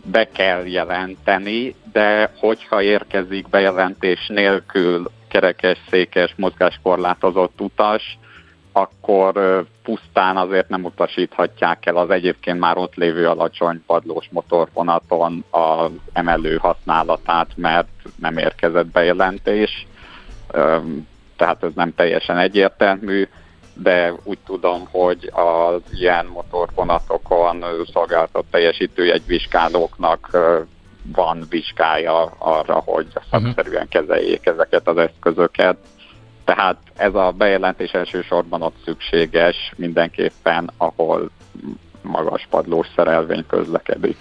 be 0.04 0.28
kell 0.32 0.66
jelenteni, 0.66 1.74
de 1.92 2.30
hogyha 2.38 2.82
érkezik 2.82 3.48
bejelentés 3.48 4.26
nélkül 4.28 5.10
kerekesszékes, 5.28 6.34
mozgáskorlátozott 6.36 7.60
utas, 7.60 8.18
akkor 8.76 9.64
pusztán 9.82 10.36
azért 10.36 10.68
nem 10.68 10.84
utasíthatják 10.84 11.86
el 11.86 11.96
az 11.96 12.10
egyébként 12.10 12.58
már 12.58 12.76
ott 12.76 12.94
lévő 12.94 13.28
alacsony 13.28 13.82
padlós 13.86 14.28
motorvonaton 14.30 15.44
az 15.50 15.90
emelő 16.12 16.56
használatát, 16.56 17.48
mert 17.54 17.88
nem 18.16 18.36
érkezett 18.36 18.86
bejelentés, 18.86 19.86
tehát 21.36 21.62
ez 21.62 21.70
nem 21.74 21.94
teljesen 21.94 22.38
egyértelmű, 22.38 23.28
de 23.74 24.12
úgy 24.24 24.38
tudom, 24.46 24.88
hogy 24.90 25.30
az 25.32 25.80
ilyen 25.92 26.26
motorvonatokon 26.26 27.64
szolgáltat 27.92 28.44
teljesítőjegyvizsgálóknak 28.50 30.30
van 31.14 31.46
vizsgája 31.48 32.24
arra, 32.38 32.74
hogy 32.74 33.06
mhm. 33.06 33.24
szakszerűen 33.30 33.88
kezeljék 33.88 34.46
ezeket 34.46 34.88
az 34.88 34.96
eszközöket 34.96 35.76
tehát 36.46 36.76
ez 36.96 37.14
a 37.14 37.34
bejelentés 37.36 37.90
elsősorban 37.90 38.62
ott 38.62 38.76
szükséges 38.84 39.56
mindenképpen, 39.76 40.70
ahol 40.76 41.30
magas 42.02 42.46
padlós 42.50 42.86
szerelvény 42.96 43.44
közlekedik. 43.48 44.16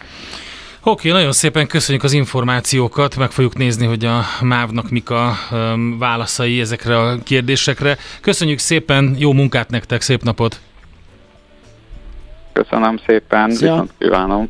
Oké, 0.84 1.12
nagyon 1.12 1.32
szépen 1.32 1.68
köszönjük 1.68 2.04
az 2.04 2.14
információkat, 2.14 3.16
meg 3.16 3.32
fogjuk 3.32 3.56
nézni, 3.56 3.86
hogy 3.86 4.06
a 4.06 4.22
MÁV-nak 4.42 4.90
mik 4.90 5.10
a 5.10 5.32
um, 5.52 5.98
válaszai 6.00 6.60
ezekre 6.60 7.00
a 7.00 7.18
kérdésekre. 7.24 7.98
Köszönjük 8.22 8.60
szépen, 8.60 9.16
jó 9.18 9.34
munkát 9.34 9.70
nektek, 9.70 10.02
szép 10.02 10.24
napot! 10.24 10.60
Köszönöm 12.54 13.00
szépen, 13.06 13.48
viszont 13.48 13.92
kívánom! 13.98 14.50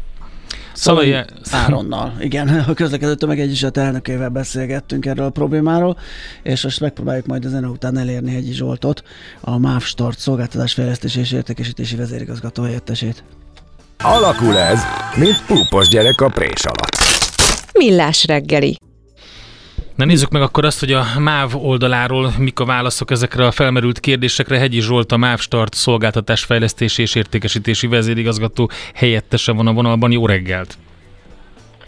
Szalai 0.75 1.15
Áronnal, 1.51 2.13
igen, 2.19 2.47
a 2.47 2.73
közlekedő 2.73 3.15
tömegegyesület 3.15 3.77
elnökével 3.77 4.29
beszélgettünk 4.29 5.05
erről 5.05 5.25
a 5.25 5.29
problémáról, 5.29 5.97
és 6.43 6.63
most 6.63 6.79
megpróbáljuk 6.79 7.25
majd 7.25 7.45
a 7.45 7.49
zene 7.49 7.67
után 7.67 7.97
elérni 7.97 8.31
Hegyi 8.31 8.53
Zsoltot, 8.53 9.03
a 9.41 9.57
MÁV 9.57 9.81
Start 9.81 10.19
szolgáltatás 10.19 10.73
fejlesztési 10.73 11.19
és 11.19 11.31
értékesítési 11.31 11.95
vezérigazgató 11.95 12.63
helyettesét. 12.63 13.23
Alakul 14.03 14.57
ez, 14.57 14.79
mint 15.15 15.45
púpos 15.47 15.87
gyerek 15.87 16.21
a 16.21 16.29
prés 16.29 16.63
alatt. 16.65 16.97
Millás 17.73 18.25
reggeli. 18.25 18.77
Na 19.95 20.05
nézzük 20.05 20.29
meg 20.29 20.41
akkor 20.41 20.65
azt, 20.65 20.79
hogy 20.79 20.91
a 20.91 21.05
MÁV 21.19 21.55
oldaláról 21.55 22.33
mik 22.37 22.59
a 22.59 22.65
válaszok 22.65 23.11
ezekre 23.11 23.45
a 23.45 23.51
felmerült 23.51 23.99
kérdésekre. 23.99 24.57
Hegyi 24.57 24.79
Zsolt, 24.79 25.11
a 25.11 25.17
MÁV 25.17 25.39
Start 25.39 25.73
szolgáltatásfejlesztési 25.73 27.01
és 27.01 27.15
értékesítési 27.15 27.87
vezérigazgató 27.87 28.69
helyettese 28.93 29.51
van 29.51 29.67
a 29.67 29.73
vonalban. 29.73 30.11
Jó 30.11 30.25
reggelt! 30.25 30.77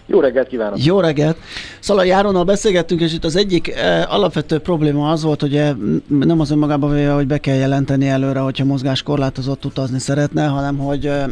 Jó 0.10 0.20
reggelt 0.20 0.48
kívánok! 0.48 0.84
Jó 0.84 1.00
reggelt! 1.00 1.38
Szalai 1.80 2.08
Járonnal 2.08 2.44
beszélgettünk, 2.44 3.02
és 3.02 3.14
itt 3.14 3.24
az 3.24 3.36
egyik 3.36 3.70
eh, 3.70 4.14
alapvető 4.14 4.60
probléma 4.60 5.12
az 5.12 5.24
volt, 5.24 5.42
hogy 5.42 5.56
eh, 5.56 5.72
nem 6.08 6.40
az 6.40 6.52
önmagában 6.52 6.94
véve, 6.94 7.12
hogy 7.12 7.28
be 7.28 7.38
kell 7.38 7.56
jelenteni 7.56 8.08
előre, 8.08 8.40
hogyha 8.40 8.66
mozgáskorlátozott 8.66 9.66
utazni 9.66 10.00
szeretne, 10.00 10.46
hanem 10.46 10.78
hogy, 10.78 11.06
eh, 11.06 11.26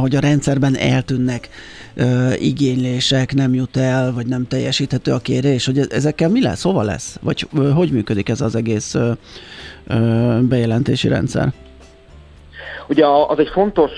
hogy 0.00 0.16
a 0.16 0.20
rendszerben 0.20 0.76
eltűnnek 0.76 1.48
eh, 1.94 2.42
igénylések, 2.42 3.34
nem 3.34 3.54
jut 3.54 3.76
el, 3.76 4.12
vagy 4.12 4.26
nem 4.26 4.48
teljesíthető 4.48 5.12
a 5.12 5.18
kérés, 5.18 5.66
hogy 5.66 5.86
ezekkel 5.90 6.28
mi 6.28 6.42
lesz, 6.42 6.62
hova 6.62 6.82
lesz? 6.82 7.18
Vagy 7.22 7.46
hogy 7.74 7.90
működik 7.90 8.28
ez 8.28 8.40
az 8.40 8.54
egész 8.54 8.96
bejelentési 10.40 11.08
rendszer? 11.08 11.52
Ugye 12.88 13.06
az 13.06 13.38
egy 13.38 13.48
fontos 13.48 13.90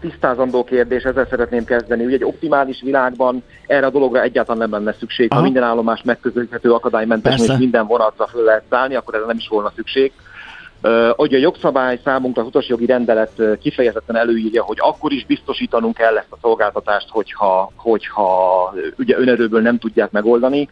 tisztázandó 0.00 0.64
kérdés, 0.64 1.02
ezzel 1.02 1.26
szeretném 1.30 1.64
kezdeni. 1.64 2.04
Ugye 2.04 2.14
egy 2.14 2.24
optimális 2.24 2.80
világban 2.82 3.42
erre 3.66 3.86
a 3.86 3.90
dologra 3.90 4.22
egyáltalán 4.22 4.68
nem 4.68 4.70
lenne 4.70 4.96
szükség. 4.98 5.30
Aha. 5.30 5.40
Ha 5.40 5.46
minden 5.46 5.62
állomás 5.62 6.02
megközelíthető, 6.02 6.72
akadálymentes, 6.72 7.40
és 7.40 7.56
minden 7.58 7.86
vonatra 7.86 8.26
föl 8.26 8.44
lehet 8.44 8.64
szállni, 8.70 8.94
akkor 8.94 9.14
erre 9.14 9.24
nem 9.26 9.36
is 9.36 9.48
volna 9.48 9.72
szükség. 9.74 10.12
Hogy 11.16 11.34
a 11.34 11.38
jogszabály 11.38 12.00
számunkra 12.04 12.42
az 12.42 12.48
utasjogi 12.48 12.86
rendelet 12.86 13.42
kifejezetten 13.60 14.16
előírja, 14.16 14.62
hogy 14.62 14.76
akkor 14.80 15.12
is 15.12 15.26
biztosítanunk 15.26 15.94
kell 15.94 16.16
ezt 16.16 16.30
a 16.30 16.38
szolgáltatást, 16.40 17.08
hogyha, 17.10 17.72
hogyha 17.76 18.74
ugye 18.98 19.18
önerőből 19.18 19.60
nem 19.60 19.78
tudják 19.78 20.10
megoldani. 20.10 20.68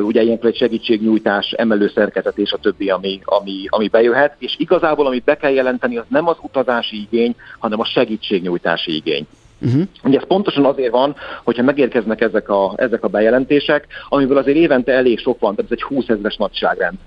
Ugye 0.00 0.22
ilyenkor 0.22 0.48
egy 0.48 0.56
segítségnyújtás, 0.56 1.50
emelő 1.50 1.90
szerkezet 1.94 2.38
és 2.38 2.52
a 2.52 2.58
többi, 2.58 2.90
ami, 2.90 3.20
ami, 3.24 3.64
ami 3.68 3.88
bejöhet. 3.88 4.36
És 4.38 4.54
igazából, 4.58 5.06
amit 5.06 5.24
be 5.24 5.36
kell 5.36 5.52
jelenteni, 5.52 5.96
az 5.96 6.04
nem 6.08 6.28
az 6.28 6.36
utazási 6.40 6.96
igény, 6.96 7.34
hanem 7.58 7.80
a 7.80 7.84
segítségnyújtási 7.84 8.94
igény. 8.94 9.26
Uh-huh. 9.60 9.82
Ugye 10.04 10.18
ez 10.18 10.26
pontosan 10.26 10.64
azért 10.64 10.92
van, 10.92 11.14
hogyha 11.44 11.62
megérkeznek 11.62 12.20
ezek 12.20 12.48
a, 12.48 12.72
ezek 12.76 13.04
a 13.04 13.08
bejelentések, 13.08 13.86
amiből 14.08 14.36
azért 14.36 14.56
évente 14.56 14.92
elég 14.92 15.18
sok 15.18 15.40
van, 15.40 15.54
tehát 15.54 15.70
ez 15.70 15.78
egy 15.80 15.94
20 15.94 16.08
ezeres 16.08 16.36
nagyságrend 16.36 16.98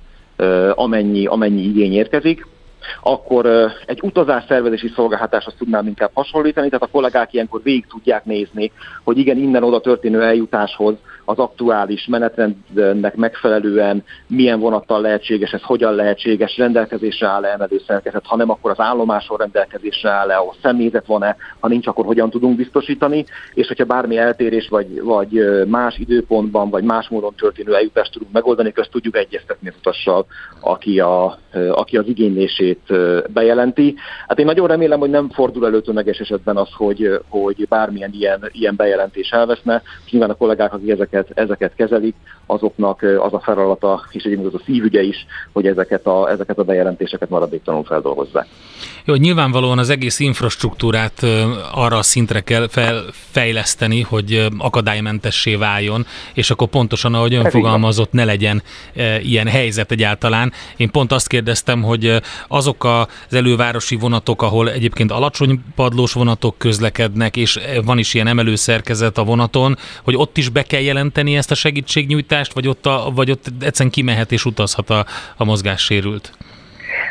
amennyi, 0.74 1.26
amennyi 1.26 1.62
igény 1.62 1.94
érkezik, 1.94 2.48
akkor 3.02 3.72
egy 3.86 4.00
utazás 4.02 4.44
szervezési 4.48 4.92
szolgáltatáshoz 4.96 5.54
tudnám 5.58 5.88
inkább 5.88 6.12
hasonlítani, 6.14 6.70
tehát 6.70 6.84
a 6.84 6.92
kollégák 6.92 7.34
ilyenkor 7.34 7.62
végig 7.64 7.86
tudják 7.88 8.26
nézni, 8.26 8.72
hogy 9.04 9.18
igen, 9.18 9.38
innen 9.38 9.64
oda 9.64 9.80
történő 9.80 10.22
eljutáshoz 10.22 10.96
az 11.26 11.38
aktuális 11.38 12.06
menetrendnek 12.08 13.16
megfelelően 13.16 14.04
milyen 14.28 14.60
vonattal 14.60 15.02
lehetséges, 15.02 15.52
ez 15.52 15.62
hogyan 15.62 15.96
lehetséges, 15.96 16.58
rendelkezésre 16.58 17.28
áll-e 17.28 17.52
emelőszerkezet, 17.52 18.26
ha 18.26 18.36
nem, 18.36 18.50
akkor 18.50 18.72
az 18.72 18.80
állomáson 18.80 19.38
rendelkezésre 19.38 20.10
áll-e, 20.10 20.36
ahol 20.38 20.56
személyzet 20.62 21.06
van-e, 21.06 21.36
ha 21.60 21.68
nincs, 21.68 21.88
akkor 21.88 22.06
hogyan 22.06 22.30
tudunk 22.30 22.56
biztosítani, 22.56 23.26
és 23.54 23.68
hogyha 23.68 23.86
bármi 23.86 24.18
eltérés, 24.18 24.68
vagy, 24.68 25.02
vagy 25.02 25.66
más 25.68 25.98
időpontban, 25.98 26.70
vagy 26.70 26.84
más 26.84 27.08
módon 27.10 27.34
történő 27.36 27.76
eljutást 27.76 28.12
tudunk 28.12 28.32
megoldani, 28.32 28.74
ezt 28.76 28.92
tudjuk 28.92 29.16
egyeztetni 29.16 29.68
az 29.68 29.76
utassal, 29.78 30.26
aki, 30.60 31.00
a, 31.00 31.38
aki 31.72 31.98
az 31.98 32.08
igénylését 32.08 32.94
bejelenti. 33.34 33.96
Hát 34.28 34.40
én 34.40 34.46
nagyon 34.46 34.68
remélem, 34.68 35.00
hogy 35.00 35.10
nem 35.10 35.30
fordul 35.30 35.66
elő 35.66 35.82
tömeges 35.82 36.20
esetben 36.20 36.58
az, 36.58 36.70
hogy, 36.74 37.20
hogy 37.30 37.68
bármilyen 37.70 38.12
ilyen, 38.14 38.50
ilyen 38.52 38.76
bejelentés 38.76 39.30
elveszne. 39.30 39.82
Nyilván 40.10 40.30
a 40.30 40.34
kollégák, 40.34 40.74
akik 40.74 40.90
ezeket 40.90 41.15
ezeket, 41.16 41.38
ezeket 41.38 41.76
kezelik, 41.76 42.16
azoknak 42.46 43.02
az 43.02 43.34
a 43.34 43.40
feladata, 43.40 44.06
és 44.12 44.24
egyébként 44.24 44.54
az 44.54 44.60
a 44.60 44.64
szívügye 44.66 45.02
is, 45.02 45.26
hogy 45.52 45.68
ezeket 45.68 46.06
a, 46.06 46.30
ezeket 46.30 46.58
a 46.58 46.64
bejelentéseket 46.64 47.30
maradéktalanul 47.30 47.86
feldolgozzák. 47.86 48.48
Jó, 49.06 49.16
nyilvánvalóan 49.16 49.78
az 49.78 49.90
egész 49.90 50.20
infrastruktúrát 50.20 51.26
arra 51.74 51.98
a 51.98 52.02
szintre 52.02 52.42
kell 52.42 52.68
fejleszteni, 53.32 54.02
hogy 54.02 54.48
akadálymentessé 54.58 55.56
váljon, 55.56 56.06
és 56.34 56.50
akkor 56.50 56.68
pontosan, 56.68 57.14
ahogy 57.14 57.34
ön 57.34 57.50
fogalmazott, 57.50 58.12
ne 58.12 58.26
legyen 58.26 58.64
ilyen 59.22 59.48
helyzet 59.48 59.92
egyáltalán. 59.92 60.52
Én 60.78 60.92
pont 60.92 61.12
azt 61.12 61.28
kérdeztem, 61.28 61.82
hogy 61.82 62.22
azok 62.48 62.84
az 62.84 63.34
elővárosi 63.34 63.96
vonatok, 63.96 64.42
ahol 64.42 64.72
egyébként 64.72 65.12
alacsony 65.12 65.64
padlós 65.76 66.14
vonatok 66.14 66.58
közlekednek, 66.58 67.38
és 67.38 67.60
van 67.86 67.98
is 67.98 68.14
ilyen 68.14 68.28
emelőszerkezet 68.28 69.18
a 69.18 69.24
vonaton, 69.24 69.78
hogy 70.04 70.16
ott 70.16 70.38
is 70.38 70.50
be 70.50 70.64
kell 70.64 70.82
jelenteni 70.82 71.05
ezt 71.14 71.52
a 71.52 71.56
segítségnyújtást, 71.56 72.54
vagy 72.54 72.68
ott, 72.68 72.86
a, 72.86 73.12
vagy 73.16 73.32
ott 73.32 73.46
egyszerűen 73.60 73.94
kimehet 73.94 74.32
és 74.32 74.46
utazhat 74.46 74.90
a, 74.90 75.06
a 75.38 75.44
mozgássérült? 75.44 76.32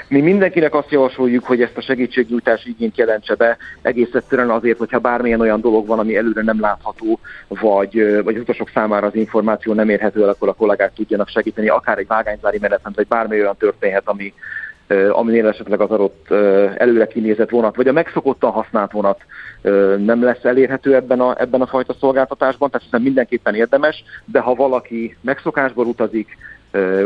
Mi 0.09 0.21
mindenkinek 0.21 0.75
azt 0.75 0.91
javasoljuk, 0.91 1.45
hogy 1.45 1.63
ezt 1.63 1.77
a 1.77 1.83
segítségnyújtás 1.83 2.65
igényt 2.65 2.99
jelentse 2.99 3.35
be, 3.35 3.57
egész 3.83 4.13
egyszerűen 4.13 4.51
azért, 4.51 4.79
hogyha 4.79 4.99
bármilyen 4.99 5.41
olyan 5.41 5.61
dolog 5.61 5.87
van, 5.87 5.99
ami 5.99 6.17
előre 6.17 6.43
nem 6.43 6.61
látható, 6.61 7.19
vagy, 7.49 8.23
vagy 8.23 8.35
az 8.35 8.41
utasok 8.41 8.71
számára 8.75 9.07
az 9.07 9.15
információ 9.15 9.73
nem 9.73 9.89
érhető 9.89 10.23
el, 10.23 10.29
akkor 10.29 10.49
a 10.49 10.53
kollégák 10.53 10.93
tudjanak 10.95 11.29
segíteni, 11.29 11.69
akár 11.69 11.99
egy 11.99 12.07
vágányzári 12.07 12.59
menetrend, 12.61 12.97
vagy 12.97 13.07
bármi 13.07 13.41
olyan 13.41 13.57
történhet, 13.57 14.03
ami, 14.05 14.33
aminél 15.11 15.47
esetleg 15.47 15.81
az 15.81 15.91
adott 15.91 16.31
előre 16.76 17.07
kinézett 17.07 17.50
vonat, 17.50 17.76
vagy 17.76 17.88
a 17.88 17.93
megszokottan 17.93 18.50
használt 18.50 18.93
vonat 18.93 19.21
nem 19.97 20.23
lesz 20.23 20.45
elérhető 20.45 20.95
ebben 20.95 21.21
a, 21.21 21.41
ebben 21.41 21.61
a 21.61 21.67
fajta 21.67 21.95
szolgáltatásban, 22.00 22.71
tehát 22.71 22.85
hiszen 22.85 23.03
mindenképpen 23.03 23.55
érdemes, 23.55 24.05
de 24.25 24.41
ha 24.41 24.55
valaki 24.55 25.17
megszokásból 25.21 25.87
utazik, 25.87 26.37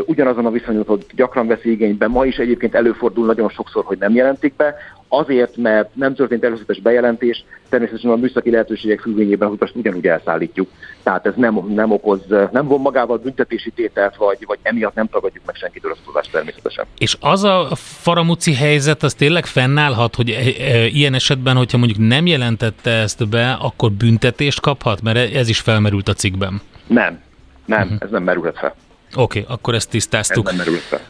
ugyanazon 0.05 0.45
a 0.45 0.51
viszonyutot 0.51 1.05
gyakran 1.15 1.47
veszi 1.47 1.71
igénybe, 1.71 2.07
ma 2.07 2.25
is 2.25 2.37
egyébként 2.37 2.75
előfordul 2.75 3.25
nagyon 3.25 3.49
sokszor, 3.49 3.83
hogy 3.83 3.97
nem 3.97 4.13
jelentik 4.13 4.55
be, 4.55 4.75
azért, 5.07 5.57
mert 5.57 5.95
nem 5.95 6.15
történt 6.15 6.43
előzetes 6.43 6.79
bejelentés, 6.79 7.43
természetesen 7.69 8.11
a 8.11 8.15
műszaki 8.15 8.51
lehetőségek 8.51 8.99
függvényében 8.99 9.47
az 9.47 9.53
utast 9.53 9.75
ugyanúgy 9.75 10.07
elszállítjuk. 10.07 10.69
Tehát 11.03 11.25
ez 11.25 11.33
nem, 11.35 11.65
nem 11.67 11.91
okoz, 11.91 12.21
nem 12.51 12.67
von 12.67 12.81
magával 12.81 13.17
büntetési 13.17 13.71
tételt, 13.71 14.15
vagy, 14.15 14.37
vagy 14.45 14.57
emiatt 14.61 14.95
nem 14.95 15.07
tagadjuk 15.07 15.45
meg 15.45 15.55
senkitől 15.55 15.91
a 15.91 15.95
tudást 16.05 16.31
természetesen. 16.31 16.85
És 16.97 17.17
az 17.19 17.43
a 17.43 17.67
faramuci 17.75 18.53
helyzet, 18.53 19.03
az 19.03 19.13
tényleg 19.13 19.45
fennállhat, 19.45 20.15
hogy 20.15 20.29
e, 20.29 20.63
e, 20.63 20.85
ilyen 20.85 21.13
esetben, 21.13 21.55
hogyha 21.55 21.77
mondjuk 21.77 22.07
nem 22.07 22.25
jelentette 22.25 22.91
ezt 22.91 23.29
be, 23.29 23.57
akkor 23.61 23.91
büntetést 23.91 24.61
kaphat? 24.61 25.01
Mert 25.01 25.35
ez 25.35 25.49
is 25.49 25.59
felmerült 25.59 26.07
a 26.07 26.13
cikkben. 26.13 26.61
Nem, 26.87 27.19
nem, 27.65 27.81
uh-huh. 27.81 27.97
ez 28.01 28.09
nem 28.09 28.23
merülhet 28.23 28.57
fel. 28.57 28.75
Oké, 29.15 29.39
okay, 29.39 29.55
akkor 29.55 29.73
ezt 29.73 29.89
tisztáztuk. 29.89 30.51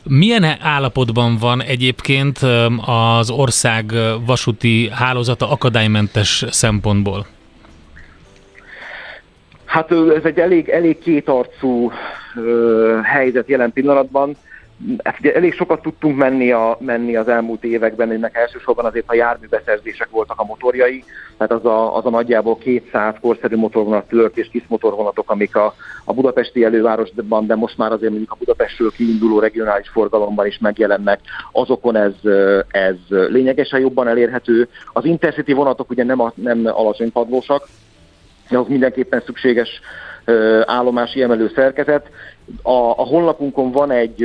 Milyen 0.04 0.44
állapotban 0.62 1.38
van 1.38 1.62
egyébként 1.62 2.38
az 2.86 3.30
ország 3.30 3.92
vasúti 4.26 4.90
hálózata 4.94 5.50
akadálymentes 5.50 6.46
szempontból? 6.50 7.26
Hát 9.66 9.92
ez 9.92 10.24
egy 10.24 10.40
elég, 10.40 10.70
elég 10.70 11.00
kétarcú 11.00 11.92
ö, 12.36 13.00
helyzet 13.04 13.48
jelen 13.48 13.74
pillanatban 13.74 14.36
ezt 14.98 15.20
ugye 15.20 15.34
elég 15.34 15.54
sokat 15.54 15.82
tudtunk 15.82 16.18
menni, 16.18 16.52
a, 16.52 16.78
menni 16.80 17.16
az 17.16 17.28
elmúlt 17.28 17.64
években, 17.64 18.12
ennek 18.12 18.36
elsősorban 18.36 18.86
azért 18.86 19.06
a 19.08 19.16
járműbeszerzések 19.16 20.10
voltak 20.10 20.40
a 20.40 20.46
motorjai, 20.46 21.04
tehát 21.38 21.54
az 21.54 21.66
a, 21.66 21.96
az 21.96 22.06
a 22.06 22.10
nagyjából 22.10 22.58
200 22.58 23.16
korszerű 23.22 23.56
motorvonat, 23.56 24.08
tört 24.08 24.38
és 24.38 24.50
kis 24.52 24.64
motorvonatok, 24.68 25.32
amik 25.32 25.56
a, 25.56 25.74
a 26.06 26.14
budapesti 26.14 26.64
elővárosban, 26.64 27.46
de 27.48 27.56
most 27.56 27.78
már 27.78 27.92
azért 27.92 28.10
mondjuk 28.10 28.32
a 28.32 28.38
Budapestről 28.40 28.92
kiinduló 28.92 29.40
regionális 29.40 29.90
forgalomban 29.90 30.46
is 30.46 30.58
megjelennek, 30.58 31.20
azokon 31.52 31.96
ez, 31.96 32.14
ez 32.68 32.96
lényegesen 33.10 33.80
jobban 33.80 34.08
elérhető. 34.08 34.68
Az 34.94 35.06
Intercity 35.06 35.54
vonatok 35.54 35.90
ugye 35.90 36.04
nem, 36.04 36.20
a, 36.20 36.32
nem 36.36 36.62
alacsony 36.66 37.12
padlósak, 37.12 37.68
de 38.50 38.58
az 38.58 38.68
mindenképpen 38.68 39.22
szükséges 39.26 39.82
állomási 40.66 41.22
emelő 41.22 41.52
szerkezet. 41.56 42.10
A, 42.62 42.72
a 42.72 43.04
honlapunkon 43.04 43.72
van 43.72 43.92
egy, 43.92 44.24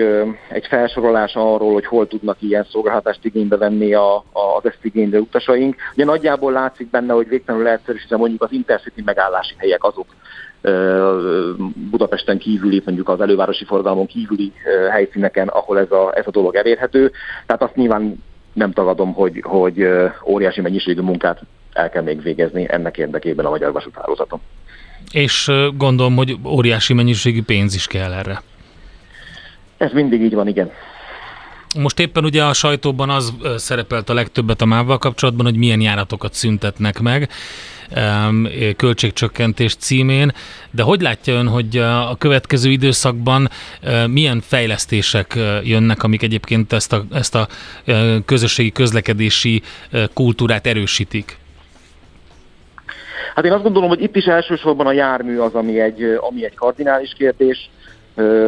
egy 0.48 0.66
felsorolás 0.66 1.34
arról, 1.34 1.72
hogy 1.72 1.86
hol 1.86 2.06
tudnak 2.06 2.36
ilyen 2.40 2.66
szolgáltatást 2.70 3.24
igénybe 3.24 3.56
venni 3.56 3.94
a, 3.94 4.16
a, 4.16 4.56
az 4.56 4.64
ezt 4.64 4.78
igénylő 4.82 5.18
utasaink. 5.18 5.76
Ugye 5.94 6.04
nagyjából 6.04 6.52
látszik 6.52 6.90
benne, 6.90 7.12
hogy 7.12 7.28
végtelenül 7.28 7.66
leegyszerűsítve 7.66 8.16
mondjuk 8.16 8.42
az 8.42 8.52
Intercity 8.52 9.02
megállási 9.04 9.54
helyek 9.58 9.84
azok, 9.84 10.06
Budapesten 11.90 12.38
kívüli, 12.38 12.82
mondjuk 12.84 13.08
az 13.08 13.20
elővárosi 13.20 13.64
forgalmon 13.64 14.06
kívüli 14.06 14.52
helyszíneken, 14.90 15.48
ahol 15.48 15.78
ez 15.78 15.90
a, 15.90 16.12
ez 16.14 16.26
a 16.26 16.30
dolog 16.30 16.54
elérhető. 16.54 17.12
Tehát 17.46 17.62
azt 17.62 17.74
nyilván 17.74 18.22
nem 18.52 18.72
tagadom, 18.72 19.12
hogy, 19.12 19.42
hogy 19.42 19.88
óriási 20.26 20.60
mennyiségű 20.60 21.00
munkát 21.00 21.40
el 21.72 21.90
kell 21.90 22.02
még 22.02 22.22
végezni 22.22 22.66
ennek 22.68 22.96
érdekében 22.96 23.44
a 23.44 23.50
magyar 23.50 23.72
vasúthálózaton 23.72 24.40
és 25.10 25.50
gondolom, 25.76 26.16
hogy 26.16 26.36
óriási 26.44 26.92
mennyiségű 26.92 27.42
pénz 27.42 27.74
is 27.74 27.86
kell 27.86 28.12
erre. 28.12 28.42
Ez 29.76 29.92
mindig 29.92 30.20
így 30.20 30.34
van, 30.34 30.48
igen. 30.48 30.70
Most 31.78 31.98
éppen 31.98 32.24
ugye 32.24 32.44
a 32.44 32.52
sajtóban 32.52 33.10
az 33.10 33.34
szerepelt 33.56 34.08
a 34.08 34.14
legtöbbet 34.14 34.60
a 34.60 34.64
mávval 34.64 34.98
kapcsolatban, 34.98 35.46
hogy 35.46 35.56
milyen 35.56 35.80
járatokat 35.80 36.34
szüntetnek 36.34 37.00
meg 37.00 37.28
költségcsökkentés 38.76 39.74
címén, 39.74 40.32
de 40.70 40.82
hogy 40.82 41.00
látja 41.00 41.34
ön, 41.34 41.48
hogy 41.48 41.76
a 41.76 42.16
következő 42.18 42.70
időszakban 42.70 43.50
milyen 44.06 44.40
fejlesztések 44.40 45.38
jönnek, 45.62 46.02
amik 46.02 46.22
egyébként 46.22 46.72
ezt 46.72 46.92
a, 46.92 47.04
ezt 47.12 47.34
a 47.34 47.48
közösségi 48.24 48.72
közlekedési 48.72 49.62
kultúrát 50.12 50.66
erősítik? 50.66 51.36
Hát 53.34 53.44
én 53.44 53.52
azt 53.52 53.62
gondolom, 53.62 53.88
hogy 53.88 54.02
itt 54.02 54.16
is 54.16 54.24
elsősorban 54.24 54.86
a 54.86 54.92
jármű 54.92 55.38
az, 55.38 55.54
ami 55.54 55.80
egy, 55.80 56.18
ami 56.20 56.44
egy 56.44 56.54
kardinális 56.54 57.12
kérdés, 57.18 57.70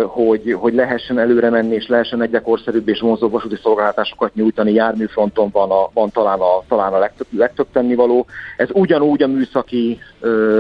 hogy, 0.06 0.52
hogy 0.52 0.74
lehessen 0.74 1.18
előre 1.18 1.50
menni, 1.50 1.74
és 1.74 1.86
lehessen 1.86 2.22
egyre 2.22 2.40
korszerűbb 2.40 2.88
és 2.88 3.00
vonzóbb 3.00 3.30
vasúti 3.30 3.56
szolgáltatásokat 3.62 4.34
nyújtani. 4.34 4.72
Járműfronton 4.72 5.48
van, 5.52 5.70
a, 5.70 5.90
van 5.92 6.10
talán 6.10 6.40
a, 6.40 6.62
talán 6.68 6.92
a 6.92 6.98
legtöbb, 6.98 7.26
legtöbb 7.30 7.66
tennivaló. 7.72 8.26
Ez 8.56 8.68
ugyanúgy 8.72 9.22
a 9.22 9.26
műszaki 9.26 9.98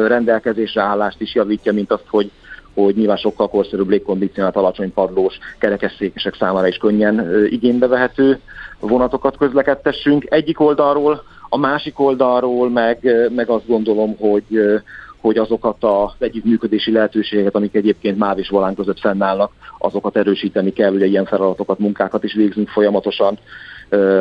rendelkezésre 0.06 0.82
állást 0.82 1.20
is 1.20 1.34
javítja, 1.34 1.72
mint 1.72 1.92
azt, 1.92 2.06
hogy, 2.08 2.30
hogy 2.74 2.96
nyilván 2.96 3.16
sokkal 3.16 3.48
korszerűbb 3.48 3.88
légkondicionált, 3.88 4.56
alacsony 4.56 4.92
padlós, 4.92 5.38
kerekesszékesek 5.58 6.34
számára 6.34 6.66
is 6.66 6.76
könnyen 6.76 7.46
igénybe 7.48 7.86
vehető 7.86 8.40
vonatokat 8.80 9.36
közlekedtessünk. 9.36 10.26
Egyik 10.28 10.60
oldalról 10.60 11.22
a 11.48 11.56
másik 11.56 11.98
oldalról 11.98 12.70
meg, 12.70 13.28
meg 13.34 13.48
azt 13.48 13.66
gondolom, 13.66 14.16
hogy, 14.18 14.82
hogy 15.20 15.38
azokat 15.38 15.84
az 15.84 16.12
együttműködési 16.18 16.92
lehetőségeket, 16.92 17.54
amik 17.54 17.74
egyébként 17.74 18.18
MÁV 18.18 18.38
és 18.38 18.48
Volán 18.48 18.74
között 18.74 19.00
fennállnak, 19.00 19.52
azokat 19.78 20.16
erősíteni 20.16 20.72
kell, 20.72 20.92
ugye 20.92 21.06
ilyen 21.06 21.26
feladatokat, 21.26 21.78
munkákat 21.78 22.24
is 22.24 22.34
végzünk 22.34 22.68
folyamatosan, 22.68 23.38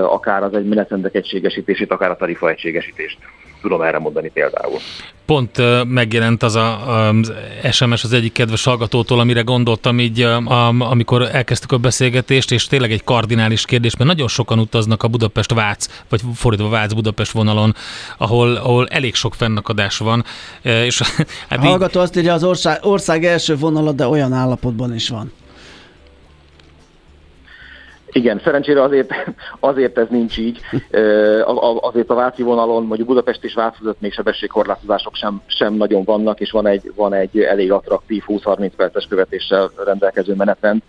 akár 0.01 0.43
az 0.43 0.53
egy 0.53 0.65
menetrendek 0.65 1.15
egységesítését, 1.15 1.91
akár 1.91 2.09
a 2.09 2.15
tarifa 2.15 2.49
egységesítést 2.49 3.17
tudom 3.65 3.81
erre 3.81 3.99
mondani 3.99 4.29
például. 4.29 4.79
Pont 5.25 5.61
megjelent 5.87 6.43
az 6.43 6.55
a, 6.55 7.07
az 7.09 7.31
SMS 7.71 8.03
az 8.03 8.13
egyik 8.13 8.31
kedves 8.31 8.63
hallgatótól, 8.63 9.19
amire 9.19 9.41
gondoltam 9.41 9.99
így, 9.99 10.27
amikor 10.79 11.21
elkezdtük 11.21 11.71
a 11.71 11.77
beszélgetést, 11.77 12.51
és 12.51 12.67
tényleg 12.67 12.91
egy 12.91 13.03
kardinális 13.03 13.65
kérdés, 13.65 13.97
mert 13.97 14.09
nagyon 14.09 14.27
sokan 14.27 14.59
utaznak 14.59 15.03
a 15.03 15.07
Budapest-Vác, 15.07 15.87
vagy 16.09 16.21
fordítva 16.35 16.69
Vác-Budapest 16.69 17.31
vonalon, 17.31 17.75
ahol, 18.17 18.55
ahol 18.55 18.87
elég 18.87 19.15
sok 19.15 19.33
fennakadás 19.33 19.97
van. 19.97 20.25
És, 20.61 21.01
hát 21.49 21.59
a 21.59 21.65
hallgató 21.65 21.99
így... 21.99 22.05
azt 22.05 22.17
írja, 22.17 22.33
az 22.33 22.43
ország, 22.43 22.79
ország 22.81 23.25
első 23.25 23.55
vonala, 23.55 23.91
de 23.91 24.07
olyan 24.07 24.33
állapotban 24.33 24.95
is 24.95 25.09
van. 25.09 25.31
Igen, 28.15 28.41
szerencsére 28.43 28.81
azért, 28.81 29.09
azért 29.59 29.97
ez 29.97 30.07
nincs 30.09 30.37
így. 30.37 30.59
Azért 31.81 32.09
a 32.09 32.15
Váci 32.15 32.43
vonalon, 32.43 32.85
mondjuk 32.85 33.07
Budapest 33.07 33.43
és 33.43 33.53
Vác 33.53 33.77
között 33.77 34.01
még 34.01 34.13
sebességkorlátozások 34.13 35.15
sem, 35.15 35.41
sem 35.45 35.73
nagyon 35.73 36.03
vannak, 36.03 36.39
és 36.39 36.51
van 36.51 36.67
egy, 36.67 36.91
van 36.95 37.13
egy 37.13 37.39
elég 37.39 37.71
attraktív 37.71 38.23
20-30 38.27 38.71
perces 38.75 39.05
követéssel 39.09 39.71
rendelkező 39.85 40.33
menetrend. 40.33 40.81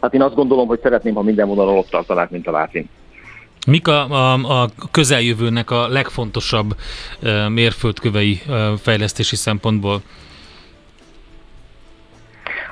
Hát 0.00 0.14
én 0.14 0.22
azt 0.22 0.34
gondolom, 0.34 0.66
hogy 0.66 0.80
szeretném, 0.82 1.14
ha 1.14 1.22
minden 1.22 1.48
vonalon 1.48 1.76
ott 1.76 1.90
tartanák, 1.90 2.30
mint 2.30 2.46
a 2.46 2.50
Vácin. 2.50 2.88
Mik 3.66 3.88
a, 3.88 4.10
a, 4.10 4.32
a 4.32 4.68
közeljövőnek 4.90 5.70
a 5.70 5.88
legfontosabb 5.88 6.74
mérföldkövei 7.48 8.42
fejlesztési 8.76 9.36
szempontból? 9.36 10.02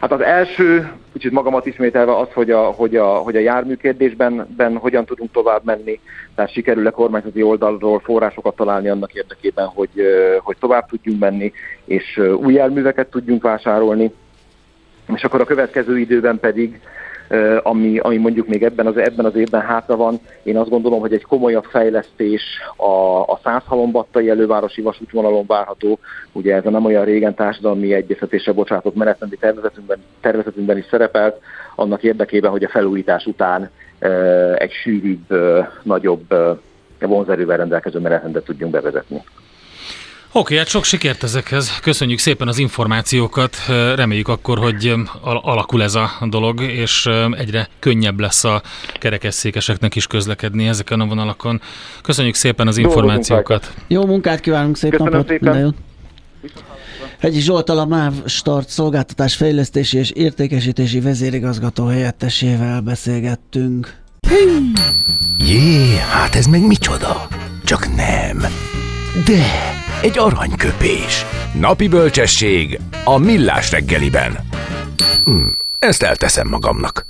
Hát 0.01 0.13
az 0.13 0.21
első, 0.21 0.93
kicsit 1.13 1.33
magamat 1.33 1.67
ismételve 1.67 2.17
az, 2.17 2.29
hogy 2.33 2.51
a, 2.51 2.63
hogy 2.63 2.97
a, 2.97 3.07
hogy 3.07 3.37
a 3.37 3.41
jármű 3.41 3.75
kérdésben 3.75 4.47
ben 4.57 4.77
hogyan 4.77 5.05
tudunk 5.05 5.33
tovább 5.33 5.65
menni, 5.65 6.01
tehát 6.35 6.53
sikerül-e 6.53 6.91
kormányzati 6.91 7.43
oldalról 7.43 7.99
forrásokat 7.99 8.57
találni 8.57 8.89
annak 8.89 9.13
érdekében, 9.13 9.67
hogy, 9.67 9.91
hogy 10.39 10.57
tovább 10.61 10.89
tudjunk 10.89 11.21
menni, 11.21 11.53
és 11.85 12.21
új 12.43 12.53
járműveket 12.53 13.11
tudjunk 13.11 13.43
vásárolni, 13.43 14.13
és 15.15 15.25
akkor 15.25 15.41
a 15.41 15.45
következő 15.45 15.99
időben 15.99 16.39
pedig 16.39 16.81
ami, 17.63 17.99
ami 17.99 18.17
mondjuk 18.17 18.47
még 18.47 18.63
ebben 18.63 18.87
az, 18.87 18.97
ebben 18.97 19.25
az 19.25 19.35
évben 19.35 19.61
hátra 19.61 19.97
van. 19.97 20.21
Én 20.43 20.57
azt 20.57 20.71
gondolom, 20.71 21.01
hogy 21.01 21.13
egy 21.13 21.25
komolyabb 21.25 21.65
fejlesztés 21.65 22.43
a, 22.77 23.21
a 23.21 23.41
Százhalombattai 23.43 24.29
elővárosi 24.29 24.83
vasútvonalon 24.83 25.47
várható. 25.47 25.99
Ugye 26.33 26.55
ez 26.55 26.67
a 26.67 26.71
nem 26.71 26.85
olyan 26.85 27.05
régen 27.05 27.35
társadalmi 27.35 27.93
egyeztetésre 27.93 28.53
bocsátott 28.53 28.95
menetrendi 28.95 29.37
tervezetünkben, 29.37 29.99
tervezetünkben 30.21 30.79
is 30.79 30.87
szerepelt, 30.91 31.41
annak 31.75 32.03
érdekében, 32.03 32.51
hogy 32.51 32.65
a 32.65 32.69
felújítás 32.69 33.27
után 33.27 33.71
egy 34.57 34.73
sűrűbb, 34.73 35.35
nagyobb 35.83 36.35
vonzerővel 37.01 37.57
rendelkező 37.57 37.99
menetrendet 37.99 38.45
tudjunk 38.45 38.73
bevezetni. 38.73 39.23
Oké, 40.33 40.57
hát 40.57 40.69
sok 40.69 40.85
sikert 40.85 41.23
ezekhez. 41.23 41.79
Köszönjük 41.83 42.19
szépen 42.19 42.49
az 42.49 42.59
információkat. 42.59 43.57
Reméljük 43.95 44.29
akkor, 44.29 44.59
hogy 44.59 44.95
alakul 45.23 45.83
ez 45.83 45.95
a 45.95 46.11
dolog, 46.29 46.61
és 46.61 47.09
egyre 47.31 47.69
könnyebb 47.79 48.21
lesz 48.21 48.45
a 48.45 48.63
kerekesszékeseknek 48.99 49.95
is 49.95 50.07
közlekedni 50.07 50.69
ezeken 50.69 51.01
a 51.01 51.07
vonalakon. 51.07 51.61
Köszönjük 52.03 52.35
szépen 52.35 52.67
az 52.67 52.77
információkat. 52.77 53.75
Jó 53.89 54.07
munkát 54.07 54.41
kívánunk, 54.41 54.77
szép 54.77 54.91
Köszönöm 54.91 55.13
napot, 55.13 55.29
szépen. 55.29 55.53
minden 55.53 55.65
jót. 55.65 55.77
Hegyi 57.19 57.41
Zsoltal 57.41 57.79
a 57.79 57.87
MÁV 57.87 58.13
Start 58.27 58.69
szolgáltatás 58.69 59.35
fejlesztési 59.35 59.99
és 59.99 60.11
értékesítési 60.11 61.01
vezérigazgató 61.01 61.87
helyettesével 61.87 62.81
beszélgettünk. 62.81 63.97
Jé, 65.39 65.97
hát 66.11 66.35
ez 66.35 66.47
meg 66.47 66.67
micsoda? 66.67 67.29
Csak 67.65 67.95
nem. 67.97 68.45
De 69.25 69.79
egy 70.03 70.19
aranyköpés. 70.19 71.25
Napi 71.61 71.89
bölcsesség 71.89 72.81
a 73.05 73.19
millás 73.19 73.71
reggeliben. 73.71 74.33
Hm, 75.25 75.47
ezt 75.79 76.03
elteszem 76.03 76.49
magamnak. 76.49 77.07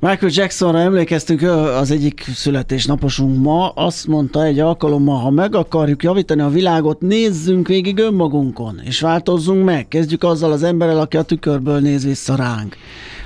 Michael 0.00 0.32
Jacksonra 0.34 0.78
emlékeztünk, 0.78 1.42
az 1.80 1.90
egyik 1.90 2.24
születésnaposunk 2.34 3.42
ma, 3.42 3.68
azt 3.68 4.06
mondta 4.06 4.44
egy 4.44 4.58
alkalommal, 4.58 5.18
ha 5.18 5.30
meg 5.30 5.54
akarjuk 5.54 6.02
javítani 6.02 6.40
a 6.40 6.48
világot, 6.48 7.00
nézzünk 7.00 7.68
végig 7.68 7.98
önmagunkon, 7.98 8.80
és 8.84 9.00
változzunk 9.00 9.64
meg. 9.64 9.88
Kezdjük 9.88 10.24
azzal 10.24 10.52
az 10.52 10.62
emberrel, 10.62 11.00
aki 11.00 11.16
a 11.16 11.22
tükörből 11.22 11.78
néz 11.78 12.04
vissza 12.04 12.36
ránk. 12.36 12.76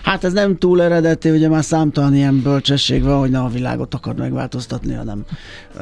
Hát 0.02 0.24
ez 0.24 0.32
nem 0.32 0.58
túl 0.58 0.82
eredeti, 0.82 1.30
ugye 1.30 1.48
már 1.48 1.64
számtalan 1.64 2.14
ilyen 2.14 2.42
bölcsesség 2.42 3.02
van, 3.02 3.18
hogy 3.18 3.30
ne 3.30 3.38
a 3.38 3.48
világot 3.48 3.94
akar 3.94 4.14
megváltoztatni, 4.14 4.94
hanem 4.94 5.24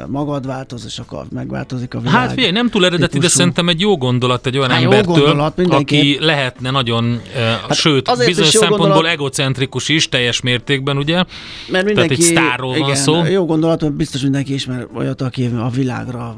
magad 0.07 0.45
változ, 0.45 0.85
és 0.85 0.99
akkor 0.99 1.25
megváltozik 1.31 1.93
a 1.93 1.99
világ. 1.99 2.15
Hát 2.15 2.33
figyelj, 2.33 2.51
nem 2.51 2.69
túl 2.69 2.85
eredeti, 2.85 3.11
típusú. 3.11 3.27
de 3.27 3.33
szerintem 3.33 3.69
egy 3.69 3.79
jó 3.79 3.97
gondolat 3.97 4.45
egy 4.45 4.57
olyan 4.57 4.69
hát 4.69 4.81
embertől, 4.81 5.13
gondolat, 5.13 5.59
aki 5.59 6.17
lehetne 6.19 6.71
nagyon, 6.71 7.21
hát 7.67 7.73
sőt, 7.73 8.25
bizonyos 8.25 8.49
szempontból 8.49 8.87
gondolat, 8.87 9.11
egocentrikus 9.11 9.89
is, 9.89 10.09
teljes 10.09 10.41
mértékben, 10.41 10.97
ugye? 10.97 11.15
Mert 11.15 11.85
mindenki, 11.85 11.93
Tehát 11.93 12.11
egy 12.11 12.21
sztárról 12.21 12.75
igen, 12.75 12.87
van 12.87 12.95
szó. 12.95 13.23
Jó 13.25 13.45
gondolat, 13.45 13.81
mert 13.81 13.93
biztos 13.93 14.21
mindenki 14.21 14.53
ismer 14.53 14.87
olyat, 14.95 15.21
aki 15.21 15.45
a 15.45 15.69
világra 15.69 16.35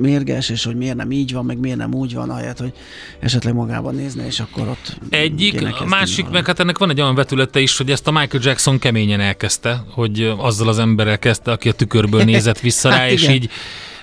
mérges, 0.00 0.48
és 0.48 0.64
hogy 0.64 0.76
miért 0.76 0.96
nem 0.96 1.10
így 1.10 1.32
van, 1.32 1.44
meg 1.44 1.58
miért 1.58 1.78
nem 1.78 1.94
úgy 1.94 2.14
van, 2.14 2.30
ahelyett, 2.30 2.58
hogy 2.58 2.72
esetleg 3.20 3.54
magában 3.54 3.94
nézne, 3.94 4.26
és 4.26 4.40
akkor 4.40 4.68
ott 4.68 4.96
Egyik, 5.10 5.66
a 5.80 5.84
másik, 5.84 6.28
meg 6.28 6.46
hát 6.46 6.60
ennek 6.60 6.78
van 6.78 6.90
egy 6.90 6.99
olyan 7.00 7.14
vetülete 7.14 7.60
is, 7.60 7.76
hogy 7.76 7.90
ezt 7.90 8.06
a 8.06 8.10
Michael 8.10 8.42
Jackson 8.44 8.78
keményen 8.78 9.20
elkezdte, 9.20 9.84
hogy 9.90 10.32
azzal 10.36 10.68
az 10.68 10.78
emberrel 10.78 11.18
kezdte, 11.18 11.52
aki 11.52 11.68
a 11.68 11.72
tükörből 11.72 12.22
nézett 12.24 12.60
vissza 12.60 12.88
rá, 12.90 12.96
hát 12.96 13.10
és 13.10 13.22
igen. 13.22 13.34
így 13.34 13.50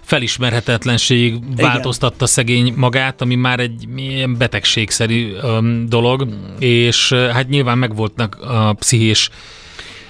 felismerhetetlenség 0.01 1.39
változtatta 1.55 2.25
szegény 2.25 2.73
magát, 2.75 3.21
ami 3.21 3.35
már 3.35 3.59
egy 3.59 3.85
ilyen 3.95 4.37
betegségszerű 4.37 5.33
um, 5.43 5.89
dolog, 5.89 6.27
és 6.59 7.13
hát 7.13 7.49
nyilván 7.49 7.77
megvoltnak 7.77 8.35
a 8.41 8.73
pszichés 8.73 9.29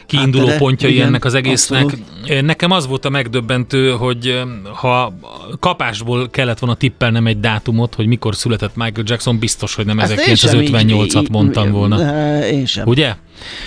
kiinduló 0.08 0.48
hát, 0.48 0.58
pontjai 0.58 0.94
igen, 0.94 1.08
ennek 1.08 1.26
az 1.26 1.34
egésznek. 1.34 1.84
Abszolút. 1.84 2.42
Nekem 2.42 2.72
az 2.72 2.88
volt 2.88 3.06
a 3.06 3.10
megdöbbentő, 3.10 3.92
hogy 3.92 4.42
ha 4.74 5.14
kapásból 5.60 6.30
kellett 6.30 6.60
volna 6.60 6.76
tippelnem 6.76 7.28
egy 7.28 7.40
dátumot, 7.40 7.96
hogy 7.96 8.06
mikor 8.06 8.36
született 8.36 8.76
Michael 8.76 9.06
Jackson, 9.06 9.40
biztos, 9.40 9.76
hogy 9.76 9.86
nem 9.86 9.98
1958-at 10.00 11.30
mondtam 11.32 11.72
volna. 11.72 12.40
Én 12.46 12.66
sem. 12.66 12.88
Ugye? 12.88 13.16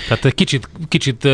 Tehát 0.08 0.24
egy 0.24 0.34
kicsit, 0.34 0.68
kicsit 0.88 1.28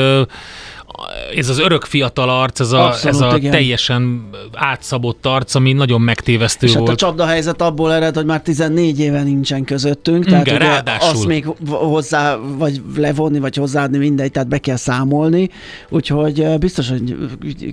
ez 1.37 1.49
az 1.49 1.59
örök 1.59 1.85
fiatal 1.85 2.29
arc, 2.29 2.61
ez 2.61 2.73
a, 2.73 2.87
Abszolút, 2.87 3.17
ez 3.17 3.21
a 3.21 3.51
teljesen 3.51 4.29
átszabott 4.53 5.27
arc, 5.27 5.55
ami 5.55 5.73
nagyon 5.73 6.01
megtévesztő 6.01 6.67
és 6.67 6.75
volt. 6.75 6.87
Hát 6.87 6.97
a 6.97 6.99
csapda 6.99 7.27
helyzet 7.27 7.63
abból 7.63 7.93
ered, 7.93 8.15
hogy 8.15 8.25
már 8.25 8.41
14 8.41 9.01
éve 9.01 9.23
nincsen 9.23 9.65
közöttünk, 9.65 10.25
tehát 10.25 10.47
Igen, 10.47 10.57
ugye 10.57 10.83
azt 11.01 11.27
még 11.27 11.47
hozzá, 11.69 12.37
vagy 12.37 12.83
levonni, 12.97 13.39
vagy 13.39 13.57
hozzáadni 13.57 13.99
mindegy, 13.99 14.31
tehát 14.31 14.49
be 14.49 14.59
kell 14.59 14.77
számolni, 14.77 15.51
úgyhogy 15.89 16.59
biztos, 16.59 16.89
hogy 16.89 17.15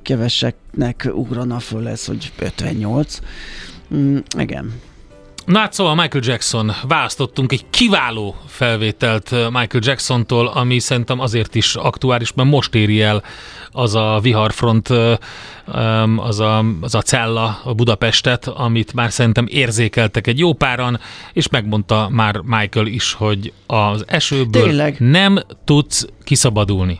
keveseknek 0.02 1.10
ugrana 1.14 1.60
föl 1.60 1.88
ez, 1.88 2.06
hogy 2.06 2.32
58. 2.40 3.20
Mm, 3.96 4.18
igen. 4.38 4.72
Na 5.46 5.60
hát 5.60 5.74
szóval 5.74 5.96
Michael 5.96 6.24
Jackson, 6.26 6.72
választottunk 6.88 7.52
egy 7.52 7.66
kiváló 7.70 8.36
felvételt 8.48 9.32
Michael 9.32 9.84
Jacksontól, 9.84 10.48
ami 10.48 10.80
szerintem 10.80 11.20
azért 11.20 11.56
is 11.56 11.76
aktuális, 11.76 12.34
mert 12.34 12.50
most 12.50 12.76
éri 12.76 13.02
el 13.02 13.24
az 13.72 13.96
a 13.96 14.20
viharfront, 14.22 14.90
az 16.16 16.40
a, 16.40 16.66
az 16.82 16.96
a 16.96 17.02
cella 17.02 17.60
a 17.64 17.74
Budapestet, 17.74 18.48
amit 18.48 18.94
már 18.94 19.12
szerintem 19.12 19.46
érzékeltek 19.50 20.28
egy 20.28 20.40
jó 20.40 20.54
páran, 20.54 21.00
és 21.34 21.50
megmondta 21.50 22.10
már 22.12 22.38
Michael 22.38 22.88
is, 22.88 23.14
hogy 23.14 23.54
az 23.68 24.04
esőből 24.08 24.64
Tényleg? 24.64 24.96
nem 25.00 25.40
tudsz 25.66 26.08
kiszabadulni. 26.24 27.00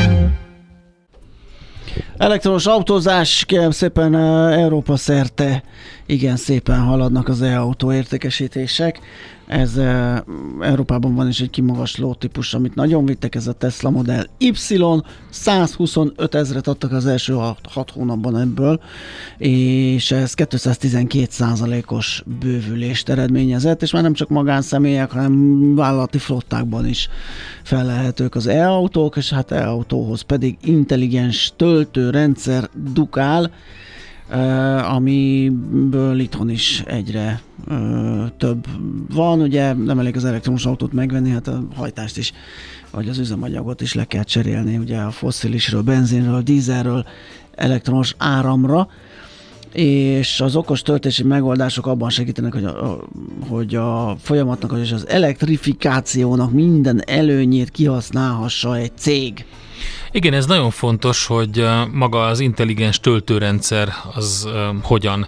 Elektromos 2.21 2.65
autózás, 2.65 3.45
kérem 3.45 3.71
szépen 3.71 4.15
Európa 4.51 4.95
szerte 4.95 5.63
igen 6.05 6.35
szépen 6.35 6.79
haladnak 6.79 7.27
az 7.27 7.41
e-autó 7.41 7.93
értékesítések. 7.93 8.99
Ez 9.51 9.77
e, 9.77 10.23
Európában 10.61 11.15
van 11.15 11.27
is 11.27 11.39
egy 11.39 11.49
kimagasló 11.49 12.13
típus, 12.13 12.53
amit 12.53 12.75
nagyon 12.75 13.05
vittek, 13.05 13.35
ez 13.35 13.47
a 13.47 13.51
Tesla 13.51 13.89
Model 13.89 14.25
Y, 14.37 14.51
125 15.29 16.35
ezret 16.35 16.67
adtak 16.67 16.91
az 16.91 17.05
első 17.05 17.33
6 17.33 17.91
hónapban 17.93 18.37
ebből, 18.37 18.81
és 19.37 20.11
ez 20.11 20.33
212 20.33 21.27
százalékos 21.29 22.23
bővülést 22.39 23.09
eredményezett, 23.09 23.81
és 23.81 23.91
már 23.91 24.03
nem 24.03 24.13
csak 24.13 24.29
magánszemélyek, 24.29 25.11
hanem 25.11 25.75
vállalati 25.75 26.17
flottákban 26.17 26.87
is 26.87 27.09
felelhetők 27.63 28.35
az 28.35 28.47
e-autók, 28.47 29.15
és 29.15 29.29
hát 29.29 29.51
e-autóhoz 29.51 30.21
pedig 30.21 30.57
intelligens 30.63 31.53
töltőrendszer 31.55 32.69
dukál, 32.93 33.51
amiből 34.87 36.19
itthon 36.19 36.49
is 36.49 36.83
egyre 36.85 37.41
több 38.37 38.65
van. 39.13 39.41
Ugye 39.41 39.73
nem 39.73 39.99
elég 39.99 40.15
az 40.15 40.25
elektromos 40.25 40.65
autót 40.65 40.93
megvenni, 40.93 41.29
hát 41.29 41.47
a 41.47 41.63
hajtást 41.75 42.17
is, 42.17 42.31
vagy 42.91 43.09
az 43.09 43.17
üzemanyagot 43.17 43.81
is 43.81 43.93
le 43.93 44.05
kell 44.05 44.23
cserélni, 44.23 44.77
ugye 44.77 44.97
a 44.97 45.11
fosszilisről, 45.11 45.81
benzinről, 45.81 46.41
dízelről, 46.41 47.05
elektromos 47.55 48.15
áramra, 48.17 48.87
és 49.73 50.41
az 50.41 50.55
okos 50.55 50.81
töltési 50.81 51.23
megoldások 51.23 51.87
abban 51.87 52.09
segítenek, 52.09 52.53
hogy 52.53 52.65
a, 52.65 52.99
hogy 53.47 53.75
a 53.75 54.15
folyamatnak 54.21 54.79
és 54.81 54.91
az 54.91 55.07
elektrifikációnak 55.07 56.51
minden 56.51 57.01
előnyét 57.05 57.69
kihasználhassa 57.69 58.75
egy 58.75 58.91
cég. 58.95 59.45
Igen, 60.11 60.33
ez 60.33 60.45
nagyon 60.45 60.69
fontos, 60.69 61.25
hogy 61.25 61.67
maga 61.91 62.25
az 62.25 62.39
intelligens 62.39 62.99
töltőrendszer 62.99 63.93
az 64.13 64.47
hogyan 64.81 65.27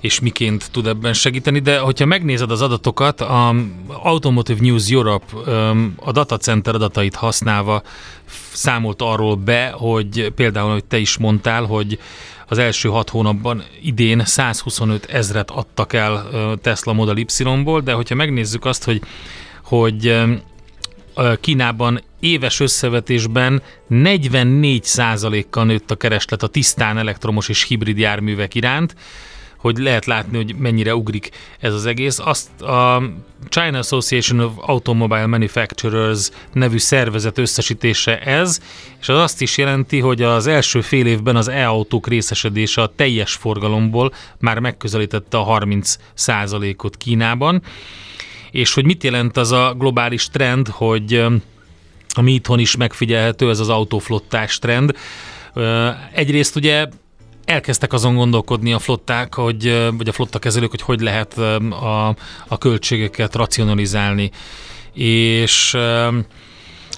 és 0.00 0.20
miként 0.20 0.68
tud 0.70 0.86
ebben 0.86 1.12
segíteni, 1.12 1.58
de 1.58 1.78
hogyha 1.78 2.06
megnézed 2.06 2.50
az 2.50 2.62
adatokat, 2.62 3.20
a 3.20 3.54
Automotive 3.86 4.58
News 4.60 4.90
Europe 4.90 5.36
a 5.96 6.12
datacenter 6.12 6.74
adatait 6.74 7.14
használva 7.14 7.82
számolt 8.52 9.02
arról 9.02 9.36
be, 9.36 9.70
hogy 9.70 10.32
például, 10.34 10.72
hogy 10.72 10.84
te 10.84 10.98
is 10.98 11.16
mondtál, 11.16 11.64
hogy 11.64 11.98
az 12.48 12.58
első 12.58 12.88
hat 12.88 13.10
hónapban 13.10 13.62
idén 13.82 14.24
125 14.24 15.04
ezret 15.04 15.50
adtak 15.50 15.92
el 15.92 16.28
Tesla 16.62 16.92
Model 16.92 17.16
Y-ból, 17.16 17.80
de 17.80 17.92
hogyha 17.92 18.14
megnézzük 18.14 18.64
azt, 18.64 18.84
hogy, 18.84 19.02
hogy 19.64 20.14
Kínában 21.40 22.00
éves 22.20 22.60
összevetésben 22.60 23.62
44%-kal 23.90 25.64
nőtt 25.64 25.90
a 25.90 25.96
kereslet 25.96 26.42
a 26.42 26.46
tisztán 26.46 26.98
elektromos 26.98 27.48
és 27.48 27.62
hibrid 27.62 27.98
járművek 27.98 28.54
iránt, 28.54 28.94
hogy 29.56 29.78
lehet 29.78 30.06
látni, 30.06 30.36
hogy 30.36 30.54
mennyire 30.58 30.94
ugrik 30.94 31.30
ez 31.60 31.74
az 31.74 31.86
egész. 31.86 32.18
Azt 32.18 32.62
a 32.62 33.02
China 33.48 33.78
Association 33.78 34.40
of 34.40 34.52
Automobile 34.56 35.26
Manufacturers 35.26 36.28
nevű 36.52 36.78
szervezet 36.78 37.38
összesítése 37.38 38.20
ez, 38.20 38.60
és 39.00 39.08
az 39.08 39.18
azt 39.18 39.40
is 39.40 39.58
jelenti, 39.58 40.00
hogy 40.00 40.22
az 40.22 40.46
első 40.46 40.80
fél 40.80 41.06
évben 41.06 41.36
az 41.36 41.48
e-autók 41.48 42.08
részesedése 42.08 42.82
a 42.82 42.92
teljes 42.96 43.32
forgalomból 43.32 44.12
már 44.38 44.58
megközelítette 44.58 45.38
a 45.38 45.42
30 45.42 45.96
ot 46.76 46.96
Kínában. 46.96 47.62
És 48.56 48.74
hogy 48.74 48.84
mit 48.84 49.04
jelent 49.04 49.36
az 49.36 49.52
a 49.52 49.74
globális 49.78 50.28
trend, 50.28 50.68
hogy 50.68 51.24
ami 52.08 52.32
itthon 52.32 52.58
is 52.58 52.76
megfigyelhető, 52.76 53.50
ez 53.50 53.60
az 53.60 53.68
autóflottás 53.68 54.58
trend. 54.58 54.96
Egyrészt 56.12 56.56
ugye 56.56 56.86
elkezdtek 57.44 57.92
azon 57.92 58.14
gondolkodni 58.14 58.72
a 58.72 58.78
flották, 58.78 59.34
hogy, 59.34 59.90
vagy 59.96 60.08
a 60.08 60.12
flottakezelők, 60.12 60.70
hogy 60.70 60.82
hogy 60.82 61.00
lehet 61.00 61.38
a, 61.38 62.16
a 62.48 62.58
költségeket 62.58 63.34
racionalizálni. 63.34 64.30
És 64.92 65.76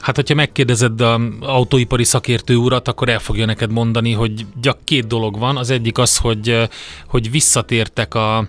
Hát, 0.01 0.17
hogyha 0.17 0.35
megkérdezed 0.35 1.01
az 1.01 1.21
autóipari 1.41 2.05
szakértő 2.05 2.57
urat, 2.57 2.89
akkor 2.89 3.09
el 3.09 3.19
fogja 3.19 3.47
neked 3.47 3.73
mondani, 3.73 4.13
hogy 4.13 4.47
gyak 4.61 4.79
két 4.85 5.07
dolog 5.07 5.39
van. 5.39 5.57
Az 5.57 5.71
egyik 5.71 5.99
az, 5.99 6.17
hogy, 6.17 6.69
hogy 7.07 7.31
visszatértek 7.31 8.15
a, 8.15 8.49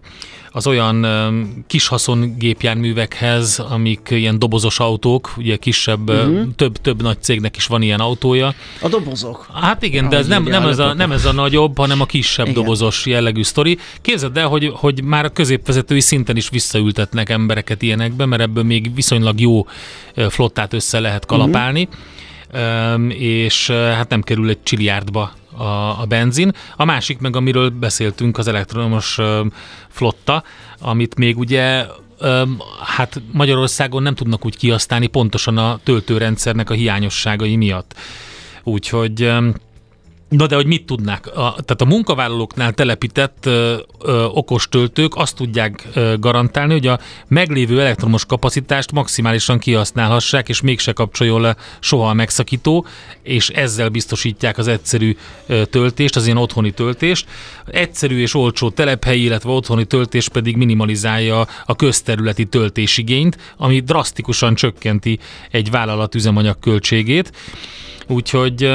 az 0.60 0.68
olyan 0.68 1.06
kis 1.68 1.88
haszongépjárművekhez, 1.88 3.60
amik 3.60 4.08
ilyen 4.10 4.40
dobozos 4.40 4.80
autók, 4.80 5.34
ugye 5.38 5.56
kisebb, 5.56 6.10
uh-huh. 6.10 6.48
több, 6.56 6.78
több 6.78 7.02
nagy 7.02 7.22
cégnek 7.22 7.56
is 7.56 7.66
van 7.66 7.82
ilyen 7.82 8.00
autója. 8.00 8.54
A 8.82 8.88
dobozok. 8.88 9.48
Hát 9.54 9.84
igen, 9.84 10.10
de 10.10 10.18
ez 10.18 10.28
nem, 10.28 10.44
nem, 10.44 10.68
ez 10.68 10.80
a, 10.80 10.94
nem 10.94 11.12
ez 11.12 11.26
a 11.26 11.32
nagyobb, 11.32 11.78
hanem 11.78 12.02
a 12.02 12.06
kisebb 12.06 12.48
igen. 12.48 12.62
dobozos 12.62 13.06
jellegű 13.06 13.44
sztori. 13.44 13.78
Képzeld 14.02 14.38
el, 14.38 14.48
hogy, 14.48 14.72
hogy 14.74 15.04
már 15.04 15.26
a 15.26 15.30
középvezetői 15.30 16.00
szinten 16.00 16.36
is 16.36 16.50
visszaültetnek 16.50 17.30
embereket 17.30 17.82
ilyenekbe, 17.82 18.26
mert 18.26 18.42
ebből 18.42 18.64
még 18.64 18.96
viszonylag 18.96 19.40
jó 19.40 19.68
flottát 20.30 20.74
össze 20.74 21.00
lehet 21.00 21.26
kalapálni. 21.26 21.88
Uh-huh. 22.54 23.22
és 23.22 23.70
hát 23.70 24.10
nem 24.10 24.22
kerül 24.22 24.50
egy 24.50 24.64
csiliárdba 24.64 25.38
a, 25.58 26.02
a 26.02 26.06
benzin. 26.08 26.52
A 26.76 26.86
másik 26.86 27.20
meg, 27.20 27.36
amiről 27.36 27.70
beszéltünk, 27.70 28.38
az 28.38 28.48
elektromos 28.48 29.20
flotta, 29.90 30.44
amit 30.80 31.16
még 31.16 31.38
ugye 31.38 31.86
hát 32.84 33.22
Magyarországon 33.32 34.04
nem 34.04 34.16
tudnak 34.16 34.46
úgy 34.46 34.58
kihasználni 34.58 35.08
pontosan 35.08 35.58
a 35.58 35.80
töltőrendszernek 35.84 36.70
a 36.70 36.74
hiányosságai 36.74 37.56
miatt. 37.56 37.96
Úgyhogy 38.64 39.32
Na 40.30 40.48
de 40.48 40.56
hogy 40.56 40.66
mit 40.66 40.86
tudnák? 40.86 41.28
A, 41.28 41.34
tehát 41.34 41.82
a 41.82 41.86
munkavállalóknál 41.86 42.74
telepített 42.74 43.46
ö, 43.46 43.78
ö, 44.00 44.24
okos 44.24 44.70
töltők 44.70 45.16
azt 45.16 45.36
tudják 45.36 45.88
ö, 45.94 46.16
garantálni, 46.20 46.74
hogy 46.74 46.88
a 46.88 47.00
meglévő 47.28 47.82
elektromos 47.82 48.26
kapacitást 48.26 48.92
maximálisan 48.92 49.60
kihasználhassák, 49.60 50.50
és 50.50 50.62
mégse 50.62 50.92
kapcsoljon 50.92 51.42
le 51.42 51.56
soha 51.80 52.10
a 52.10 52.14
megszakító, 52.14 52.86
és 53.24 53.50
ezzel 53.50 53.90
biztosítják 53.90 54.58
az 54.58 54.68
egyszerű 54.68 55.16
ö, 55.48 55.66
töltést, 55.66 56.16
az 56.16 56.26
ilyen 56.26 56.38
otthoni 56.38 56.72
töltést. 56.72 57.28
Egyszerű 57.66 58.22
és 58.22 58.34
olcsó 58.34 58.70
telephelyi, 58.70 59.24
illetve 59.24 59.50
otthoni 59.50 59.86
töltés 59.86 60.30
pedig 60.30 60.58
minimalizálja 60.58 61.48
a 61.66 61.76
közterületi 61.76 62.46
töltésigényt, 62.46 63.38
ami 63.58 63.80
drasztikusan 63.80 64.56
csökkenti 64.56 65.20
egy 65.52 65.72
vállalat 65.72 66.16
üzemanyag 66.16 66.60
költségét. 66.60 67.32
Úgyhogy 68.08 68.70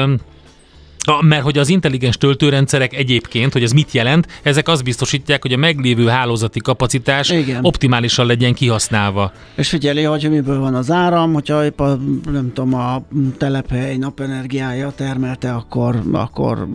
mert 1.21 1.43
hogy 1.43 1.57
az 1.57 1.69
intelligens 1.69 2.17
töltőrendszerek 2.17 2.93
egyébként, 2.93 3.53
hogy 3.53 3.63
ez 3.63 3.71
mit 3.71 3.91
jelent, 3.91 4.27
ezek 4.43 4.67
azt 4.67 4.83
biztosítják, 4.83 5.41
hogy 5.41 5.53
a 5.53 5.57
meglévő 5.57 6.07
hálózati 6.07 6.59
kapacitás 6.59 7.29
Igen. 7.29 7.65
optimálisan 7.65 8.25
legyen 8.25 8.53
kihasználva. 8.53 9.31
És 9.55 9.69
figyeli, 9.69 10.03
hogy 10.03 10.29
miből 10.29 10.59
van 10.59 10.75
az 10.75 10.91
áram, 10.91 11.33
hogyha 11.33 11.65
épp 11.65 11.79
a, 11.79 11.97
nem 12.31 12.51
tudom, 12.53 12.73
a 12.73 13.01
telephely 13.37 13.97
napenergiája 13.97 14.91
termelte, 14.95 15.53
akkor, 15.53 16.01
akkor 16.11 16.67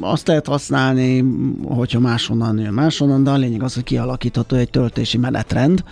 azt 0.00 0.26
lehet 0.26 0.46
használni, 0.46 1.24
hogyha 1.64 2.00
máshonnan 2.00 2.58
jön 2.58 2.72
máshonnan, 2.72 3.24
de 3.24 3.30
a 3.30 3.36
lényeg 3.36 3.62
az, 3.62 3.74
hogy 3.74 3.84
kialakítható 3.84 4.56
egy 4.56 4.70
töltési 4.70 5.18
menetrend, 5.18 5.84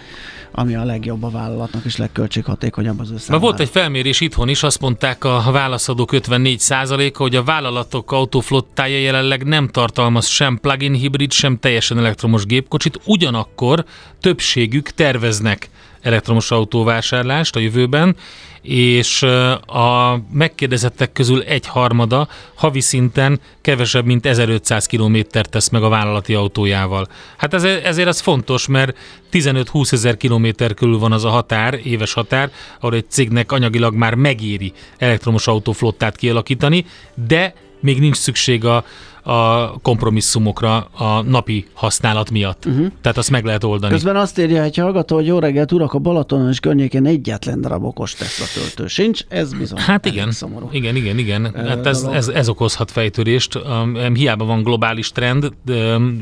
ami 0.52 0.74
a 0.74 0.85
legjobb 0.85 1.22
a 1.22 1.31
vállalatnak 1.31 1.85
és 1.85 1.96
legköltséghatékonyabb 1.96 3.00
az 3.00 3.11
össze. 3.11 3.37
Volt 3.37 3.61
egy 3.61 3.68
felmérés 3.68 4.20
itthon 4.20 4.48
is, 4.48 4.62
azt 4.62 4.81
mondták 4.81 5.24
a 5.24 5.48
válaszadók 5.52 6.11
54%-a, 6.12 7.18
hogy 7.18 7.37
a 7.37 7.42
vállalatok 7.83 8.12
autóflottája 8.12 8.99
jelenleg 8.99 9.45
nem 9.45 9.68
tartalmaz 9.68 10.27
sem 10.27 10.59
plug-in 10.61 10.95
hibrid, 10.95 11.33
sem 11.33 11.59
teljesen 11.59 11.99
elektromos 11.99 12.47
gépkocsit, 12.47 13.01
ugyanakkor 13.05 13.85
többségük 14.21 14.90
terveznek 14.90 15.68
elektromos 16.01 16.51
autóvásárlást 16.51 17.57
a 17.57 17.61
jövőben, 17.61 18.16
és 18.62 19.22
a 19.66 20.18
megkérdezettek 20.33 21.12
közül 21.12 21.42
egy 21.42 21.66
harmada 21.66 22.29
havi 22.55 22.81
szinten 22.81 23.40
kevesebb, 23.61 24.05
mint 24.05 24.27
1500 24.27 24.87
kilométert 24.87 25.51
tesz 25.51 25.68
meg 25.68 25.83
a 25.83 25.88
vállalati 25.88 26.35
autójával. 26.35 27.09
Hát 27.37 27.55
ez, 27.55 27.64
ezért 27.64 28.09
ez 28.09 28.20
fontos, 28.20 28.66
mert 28.66 28.96
15-20 29.33 29.92
ezer 29.92 30.16
kilométer 30.16 30.75
körül 30.75 30.98
van 30.98 31.12
az 31.12 31.25
a 31.25 31.29
határ, 31.29 31.81
éves 31.85 32.12
határ, 32.12 32.51
ahol 32.81 32.94
egy 32.94 33.11
cégnek 33.11 33.53
anyagilag 33.53 33.94
már 33.94 34.14
megéri 34.14 34.72
elektromos 34.98 35.46
autóflottát 35.46 36.16
kialakítani, 36.16 36.87
de 37.27 37.55
még 37.81 37.98
nincs 37.98 38.16
szükség 38.16 38.64
a, 38.64 38.85
a 39.22 39.70
kompromisszumokra 39.80 40.76
a 40.80 41.22
napi 41.22 41.66
használat 41.72 42.30
miatt. 42.30 42.66
Uh-huh. 42.66 42.87
Tehát 43.00 43.18
azt 43.18 43.30
meg 43.30 43.44
lehet 43.44 43.64
oldani. 43.64 43.92
Közben 43.92 44.16
azt 44.16 44.38
írja 44.38 44.62
egy 44.62 44.76
hallgató, 44.76 45.14
hogy 45.16 45.26
jó 45.26 45.38
reggelt, 45.38 45.72
urak, 45.72 45.92
a 45.92 45.98
Balatonon 45.98 46.48
és 46.48 46.61
környékén 46.61 47.06
egyetlen 47.06 47.61
darab 47.61 47.85
okos 47.85 48.14
Tesla 48.14 48.46
töltő 48.54 48.87
sincs. 48.87 49.24
Ez 49.28 49.54
bizony 49.54 49.78
Hát 49.78 50.06
igen, 50.06 50.32
szomorú. 50.32 50.68
igen, 50.72 50.96
igen, 50.96 51.18
igen. 51.18 51.54
Hát 51.54 51.87
ez, 51.87 52.02
ez, 52.02 52.28
ez, 52.28 52.48
okozhat 52.48 52.90
fejtörést. 52.90 53.58
Hiába 54.14 54.44
van 54.44 54.62
globális 54.62 55.12
trend, 55.12 55.52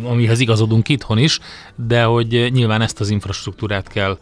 amihez 0.05 0.41
igazodunk 0.41 0.89
itthon 0.89 1.19
is, 1.19 1.39
de 1.87 2.03
hogy 2.03 2.49
nyilván 2.53 2.81
ezt 2.81 3.01
az 3.01 3.11
infrastruktúrát 3.11 3.89
kell 3.89 4.19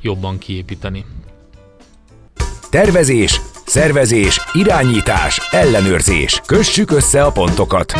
jobban 0.00 0.38
kiépíteni. 0.38 1.04
Tervezés, 2.70 3.40
szervezés, 3.74 4.40
irányítás, 4.52 5.48
ellenőrzés. 5.50 6.40
Kössük 6.46 6.90
össze 6.90 7.24
a 7.24 7.32
pontokat. 7.32 7.92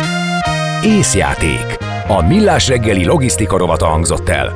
Észjáték. 0.83 1.77
A 2.07 2.21
Millás 2.21 2.67
reggeli 2.67 3.05
logisztika 3.05 3.57
rovata 3.57 3.85
hangzott 3.85 4.29
el. 4.29 4.53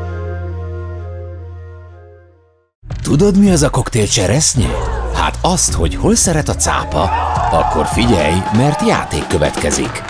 Tudod, 3.04 3.38
mi 3.38 3.52
az 3.52 3.64
a 3.64 3.70
koktél 3.70 4.08
cseresznye? 4.08 4.70
Hát 5.14 5.38
azt, 5.42 5.74
hogy 5.74 5.96
hol 5.96 6.16
szeret 6.16 6.50
a 6.50 6.56
cápa, 6.56 7.04
akkor 7.52 7.86
figyelj, 7.86 8.38
mert 8.58 8.88
játék 8.88 9.28
következik. 9.28 10.04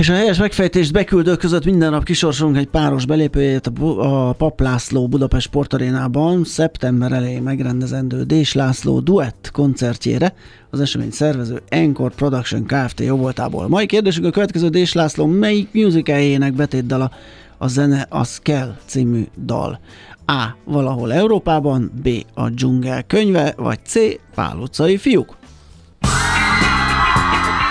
És 0.00 0.08
a 0.08 0.14
helyes 0.14 0.38
megfejtést 0.38 0.92
beküldők 0.92 1.38
között 1.38 1.64
minden 1.64 1.90
nap 1.90 2.04
kisorsolunk 2.04 2.56
egy 2.56 2.66
páros 2.66 3.06
belépőjét 3.06 3.66
a, 3.66 3.70
Bu- 3.70 3.98
a 3.98 4.34
Pap 4.38 4.60
László 4.60 5.08
Budapest 5.08 5.46
Sportarénában 5.46 6.44
szeptember 6.44 7.12
elején 7.12 7.42
megrendezendő 7.42 8.22
Dés 8.22 8.52
László 8.52 9.00
duett 9.00 9.50
koncertjére 9.52 10.34
az 10.70 10.80
esemény 10.80 11.10
szervező 11.10 11.62
Encore 11.68 12.14
Production 12.14 12.66
Kft. 12.66 13.00
jóvoltából. 13.00 13.68
Mai 13.68 13.86
kérdésünk 13.86 14.26
a 14.26 14.30
következő 14.30 14.68
Dés 14.68 14.92
László 14.92 15.26
melyik 15.26 15.68
musicaljének 15.72 16.52
betétdala 16.52 17.10
a 17.58 17.68
zene 17.68 18.06
az 18.08 18.38
kell 18.38 18.76
című 18.86 19.24
dal. 19.44 19.80
A. 20.26 20.44
Valahol 20.64 21.12
Európában, 21.12 21.92
B. 22.02 22.08
A 22.34 22.48
dzsungel 22.48 23.02
könyve, 23.02 23.54
vagy 23.56 23.78
C. 23.84 23.98
Pál 24.34 24.56
utcai 24.56 24.96
fiúk. 24.96 25.38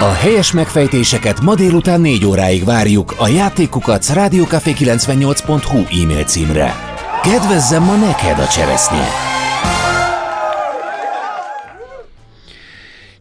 A 0.02 0.12
helyes 0.12 0.52
megfejtéseket 0.52 1.42
ma 1.42 1.56
délután 1.56 2.02
4 2.02 2.26
óráig 2.26 2.64
várjuk 2.64 3.14
a 3.18 3.28
játékukat 3.28 4.06
rádiókafé98.hu 4.14 6.02
e-mail 6.02 6.24
címre. 6.24 6.76
Kedvezzem 7.24 7.84
ma 7.84 7.96
neked 7.96 8.40
a 8.40 8.48
cseresznye! 8.48 9.29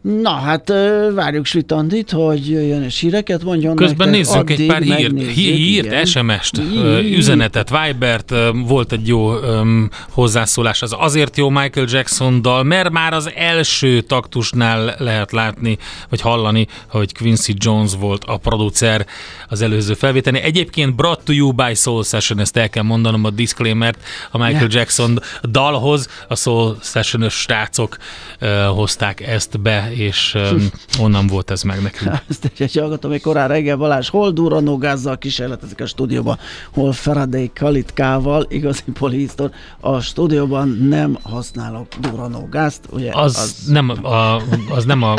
Na 0.01 0.29
hát 0.29 0.73
várjuk 1.13 1.45
Svitandit, 1.45 2.11
hogy 2.11 2.49
jöjjön 2.49 2.83
és 2.83 2.99
híreket 2.99 3.43
mondjon 3.43 3.75
Közben 3.75 4.09
nektek. 4.09 4.33
nézzük 4.33 4.49
egy 4.59 4.65
pár 4.67 4.81
hírt, 4.81 5.31
hírt. 5.31 6.07
SMS-t, 6.07 6.61
üzenetet, 7.03 7.69
Vibert, 7.69 8.33
volt 8.65 8.91
egy 8.91 9.07
jó 9.07 9.37
öm, 9.41 9.89
hozzászólás, 10.09 10.81
az 10.81 10.95
azért 10.97 11.37
jó 11.37 11.49
Michael 11.49 11.87
Jackson 11.89 12.41
dal, 12.41 12.63
mert 12.63 12.89
már 12.89 13.13
az 13.13 13.31
első 13.35 14.01
taktusnál 14.01 14.95
lehet 14.97 15.31
látni, 15.31 15.77
vagy 16.09 16.21
hallani, 16.21 16.67
hogy 16.87 17.13
Quincy 17.13 17.53
Jones 17.57 17.91
volt 17.99 18.23
a 18.23 18.37
producer 18.37 19.05
az 19.47 19.61
előző 19.61 19.93
felvételén. 19.93 20.43
Egyébként 20.43 20.95
Brought 20.95 21.23
to 21.23 21.33
You 21.33 21.51
by 21.51 21.73
Soul 21.73 22.03
Session, 22.03 22.39
ezt 22.39 22.57
el 22.57 22.69
kell 22.69 22.83
mondanom 22.83 23.23
a 23.25 23.29
disclaimert, 23.29 23.99
a 24.31 24.37
Michael 24.37 24.67
Ja. 24.69 24.79
Jackson 24.79 25.19
dalhoz 25.49 26.07
a 26.27 26.35
Soul 26.35 26.77
Session-ös 26.81 27.33
srácok 27.33 27.97
ö, 28.39 28.47
hozták 28.75 29.21
ezt 29.27 29.59
be, 29.59 29.88
és 29.91 30.33
öm, 30.35 30.69
onnan 30.99 31.27
volt 31.27 31.51
ez 31.51 31.61
meg 31.63 31.81
nekünk. 31.81 32.11
Ezt 32.29 32.45
egy, 32.45 32.61
egy 32.61 32.75
hallgatom, 32.75 33.11
hogy 33.11 33.21
korán 33.21 33.47
reggel 33.47 33.75
Balázs 33.75 34.09
hol 34.09 34.31
durranógázzal 34.31 35.17
kísérletezik 35.17 35.81
a 35.81 35.85
stúdióban, 35.85 36.37
hol 36.73 36.91
Faraday 36.93 37.51
kalitkával, 37.55 38.45
igazi 38.49 38.81
polihisztor. 38.93 39.51
A 39.79 39.99
stúdióban 39.99 40.69
nem 40.89 41.17
használok 41.21 41.87
durranógázt, 41.99 42.85
ugye? 42.89 43.09
Az, 43.13 43.37
az... 43.37 43.71
Nem 43.71 43.89
a, 43.89 44.35
az 44.69 44.85
nem 44.85 45.03
a 45.03 45.13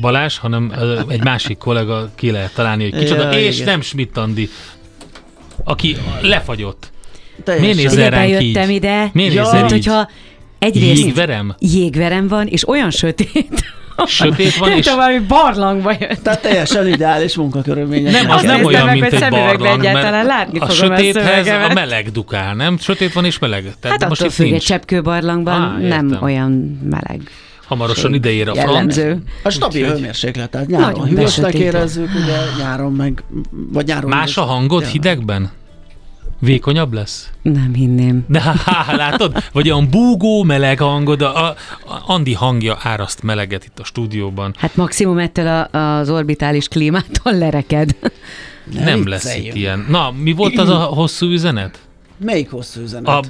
Balázs, 0.00 0.36
hanem 0.38 0.72
egy 1.08 1.22
másik 1.24 1.58
kollega 1.58 2.10
ki 2.14 2.30
lehet 2.30 2.54
találni, 2.54 2.90
hogy 2.90 2.98
kicsoda, 3.00 3.22
Ja, 3.32 3.38
és 3.38 3.54
igen. 3.54 3.68
nem 3.68 3.80
Schmidt 3.80 4.16
Andi, 4.16 4.48
aki 5.64 5.96
lefagyott. 6.22 6.92
teljesen- 7.44 7.74
Miért 7.74 7.90
nézel 7.90 8.10
ránk 8.10 8.42
így? 8.42 8.68
ide, 8.70 9.10
Miért 9.12 9.34
Ja. 9.34 9.42
nézel 9.42 9.64
így? 9.64 9.70
hogyha 9.70 10.08
egyrészt 10.60 11.02
Jégverem? 11.02 11.54
jégverem 11.58 12.28
van, 12.28 12.46
és 12.46 12.68
olyan 12.68 12.90
sötét, 12.90 13.64
Sötét 14.06 14.56
van, 14.56 14.70
és 14.78 14.86
valami 14.86 15.18
barlangba 15.18 15.92
jött. 16.00 16.22
Tehát 16.22 16.42
teljesen 16.42 16.86
ideális 16.88 17.36
munkakörülmények. 17.36 18.12
nem, 18.12 18.30
az 18.30 18.42
nem 18.42 18.64
olyan, 18.64 18.84
meg, 18.84 18.98
mint 19.00 19.12
hogy 19.12 19.22
egy 19.22 19.30
barlang, 19.30 19.80
egyáltalán 19.80 20.12
mert 20.12 20.26
látni 20.26 20.58
a 20.58 20.64
a 20.64 20.70
sötéthez 20.70 21.46
a 21.46 21.72
meleg 21.74 22.10
dukál, 22.10 22.54
nem? 22.54 22.78
Sötét 22.78 23.12
van 23.12 23.24
és 23.24 23.38
meleg. 23.38 23.62
Tehát 23.80 24.00
Hát 24.00 24.08
most 24.08 24.20
attól 24.20 24.32
függ, 24.32 24.44
egy 24.44 24.50
nincs. 24.50 24.64
cseppkőbarlangban 24.64 25.60
Á, 25.62 25.76
nem 25.78 26.06
értem. 26.06 26.22
olyan 26.22 26.80
meleg. 26.90 27.20
Hamarosan 27.66 28.14
ideér 28.14 28.48
a 28.48 28.54
franc. 28.54 28.66
Jellemző. 28.68 29.22
A 29.42 29.50
stabil 29.50 29.86
hőmérséklet, 29.86 30.50
tehát 30.50 30.66
nyáron 30.66 31.06
hűvösnek 31.08 31.54
érezzük, 31.54 32.08
ugye 32.22 32.36
nyáron 32.58 32.92
meg, 32.92 33.22
vagy 33.72 33.86
nyáron 33.86 34.10
Más 34.10 34.36
a 34.36 34.42
hangod 34.42 34.84
hidegben? 34.84 35.50
Vékonyabb 36.40 36.92
lesz? 36.92 37.30
Nem 37.42 37.74
hinném. 37.74 38.24
De 38.28 38.40
há, 38.40 38.54
há, 38.64 38.96
látod? 38.96 39.44
Vagy 39.52 39.70
olyan 39.70 39.90
búgó, 39.90 40.42
meleg 40.42 40.78
hangod, 40.78 41.22
a, 41.22 41.46
a 41.46 41.56
Andi 42.06 42.34
hangja 42.34 42.78
áraszt 42.80 43.22
meleget 43.22 43.64
itt 43.64 43.78
a 43.78 43.84
stúdióban. 43.84 44.54
Hát 44.58 44.76
maximum 44.76 45.18
ettől 45.18 45.46
a, 45.46 45.78
az 45.98 46.10
orbitális 46.10 46.68
klímától 46.68 47.38
lereked. 47.38 47.96
Ne 48.72 48.84
Nem 48.84 49.08
lesz 49.08 49.36
itt 49.36 49.54
ilyen. 49.54 49.86
Na, 49.88 50.10
mi 50.10 50.32
volt 50.32 50.58
az 50.58 50.68
a 50.68 50.78
hosszú 51.00 51.26
üzenet? 51.26 51.78
Melyik 52.16 52.50
hosszú 52.50 52.80
üzenet? 52.80 53.08
A, 53.08 53.22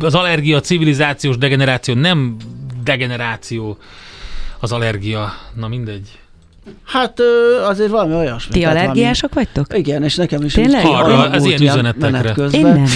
az 0.00 0.14
allergia 0.14 0.60
civilizációs 0.60 1.38
degeneráció, 1.38 1.94
nem 1.94 2.36
degeneráció, 2.84 3.76
az 4.60 4.72
allergia. 4.72 5.32
Na 5.54 5.68
mindegy. 5.68 6.20
Hát 6.84 7.20
azért 7.68 7.90
valami 7.90 8.14
olyasmi. 8.14 8.52
Ti 8.52 8.64
allergiások 8.64 9.34
vagytok? 9.34 9.66
Valami, 9.68 9.88
igen, 9.88 10.02
és 10.04 10.14
nekem 10.14 10.42
is. 10.42 10.52
Tényleg? 10.52 10.84
Arra, 10.86 11.30
ez 11.32 11.44
ilyen 11.44 11.60
üzenetekre. 11.62 12.34
Én 12.52 12.60
nem. 12.62 12.84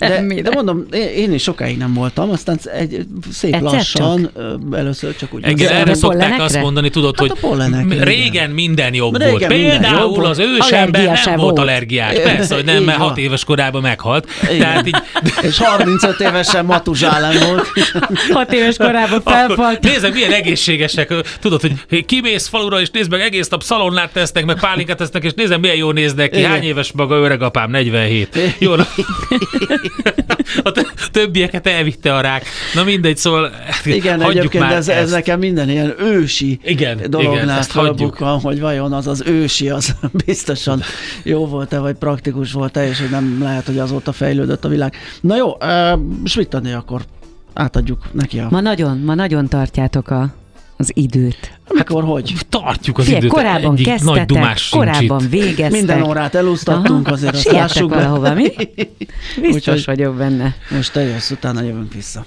De, 0.00 0.24
de 0.42 0.50
mondom, 0.54 0.86
én, 0.92 1.08
én 1.08 1.32
is 1.32 1.42
sokáig 1.42 1.78
nem 1.78 1.94
voltam, 1.94 2.30
aztán 2.30 2.58
egy 2.78 3.06
szép 3.32 3.54
Egyszer 3.54 3.72
lassan, 3.72 4.30
ö, 4.34 4.54
először 4.76 5.16
csak 5.16 5.34
úgy. 5.34 5.48
Igen, 5.48 5.72
erre 5.72 5.94
szokták 5.94 6.40
azt 6.40 6.60
mondani, 6.60 6.90
tudod, 6.90 7.18
Hát 7.18 7.28
hogy 7.28 7.40
pollenekre, 7.40 8.04
régen 8.04 8.50
minden 8.50 8.94
jobb 8.94 9.16
Régen 9.16 9.30
volt. 9.30 9.48
minden 9.48 9.72
jobb 9.72 9.80
Például 9.80 10.08
volt. 10.08 10.26
az 10.26 10.38
ősember 10.38 11.04
nem 11.24 11.36
volt 11.36 11.40
volt. 11.40 11.58
allergiás. 11.58 12.18
Persze, 12.18 12.54
hogy 12.54 12.64
nem, 12.64 12.82
mert 12.82 12.98
hat 12.98 13.18
éves 13.18 13.44
korában 13.44 13.82
meghalt. 13.82 14.26
Tehát 14.58 14.86
így, 14.86 14.96
És 15.42 15.58
35 15.58 16.20
évesen 16.20 16.64
Matuzsálem 16.64 17.36
volt. 17.48 17.66
Hat 18.32 18.52
éves 18.52 18.76
korában 18.76 19.20
felfalt. 19.24 19.82
nézd, 19.82 20.12
milyen 20.12 20.32
egészségesek. 20.32 21.14
Tudod, 21.40 21.60
hogy 21.60 21.72
kimész 22.12 22.46
falura, 22.46 22.80
és 22.80 22.90
nézd 22.90 23.10
meg, 23.10 23.20
egész 23.20 23.48
nap 23.48 23.62
szalonnát 23.62 24.12
tesznek, 24.12 24.44
meg 24.44 24.60
pálinkát 24.60 24.96
tesznek, 24.96 25.24
és 25.24 25.32
nézd, 25.34 25.60
milyen 25.60 25.76
jól 25.76 25.92
néznek 25.92 26.30
ki. 26.30 26.38
Igen. 26.38 26.50
Hány 26.50 26.62
éves 26.62 26.92
maga 26.92 27.16
öregapám? 27.16 27.70
47. 27.70 28.38
Jó, 28.58 28.74
na. 28.74 28.86
A 30.62 30.72
tö- 30.72 31.10
többieket 31.10 31.66
elvitte 31.66 32.14
a 32.14 32.20
rák. 32.20 32.44
Na 32.74 32.84
mindegy, 32.84 33.16
szóval 33.16 33.50
Igen, 33.84 34.20
hagyjuk 34.22 34.38
egyébként 34.38 34.64
már 34.64 34.72
ez, 34.72 34.88
ez 34.88 35.02
ezt. 35.02 35.12
nekem 35.12 35.38
minden 35.38 35.70
ilyen 35.70 35.94
ősi 35.98 36.58
Igen, 36.64 36.98
igen, 36.98 37.10
dolognál 37.10 37.62
felbukkan, 37.62 38.40
hogy 38.40 38.60
vajon 38.60 38.92
az 38.92 39.06
az 39.06 39.22
ősi, 39.26 39.68
az 39.68 39.94
biztosan 40.26 40.82
jó 41.22 41.46
volt-e, 41.46 41.78
vagy 41.78 41.94
praktikus 41.94 42.52
volt-e, 42.52 42.88
és 42.88 43.00
hogy 43.00 43.10
nem 43.10 43.38
lehet, 43.42 43.66
hogy 43.66 43.78
azóta 43.78 44.12
fejlődött 44.12 44.64
a 44.64 44.68
világ. 44.68 44.94
Na 45.20 45.36
jó, 45.36 45.56
uh, 45.60 46.00
Svittani 46.24 46.72
akkor 46.72 47.02
átadjuk 47.52 47.98
neki 48.12 48.38
a... 48.38 48.46
Ma 48.50 48.60
nagyon, 48.60 48.98
ma 48.98 49.14
nagyon 49.14 49.48
tartjátok 49.48 50.10
a, 50.10 50.40
az 50.76 50.90
időt. 50.94 51.58
Mikor, 51.68 52.04
hogy? 52.04 52.34
Tartjuk 52.48 52.98
az 52.98 53.04
Figyelj, 53.04 53.24
időt. 53.24 53.34
korábban 53.36 53.72
Egyik 53.72 53.86
nagy 53.86 53.94
kezdtetek, 53.94 54.26
dumás 54.26 54.60
sincs 54.60 54.82
korábban 54.84 55.28
végeztek. 55.28 55.70
Minden 55.70 56.02
órát 56.02 56.34
elúsztattunk, 56.34 57.06
Aha, 57.06 57.14
azért 57.16 57.34
azt 57.34 57.50
lássuk 57.50 57.88
be. 57.90 57.94
valahova, 57.96 58.34
mi? 58.34 58.48
Biztos 59.40 59.54
Úgyhogy- 59.54 59.84
vagyok 59.84 60.14
benne. 60.16 60.54
Most 60.70 60.92
teljes 60.92 61.30
utána 61.30 61.62
jövünk 61.62 61.92
vissza. 61.92 62.24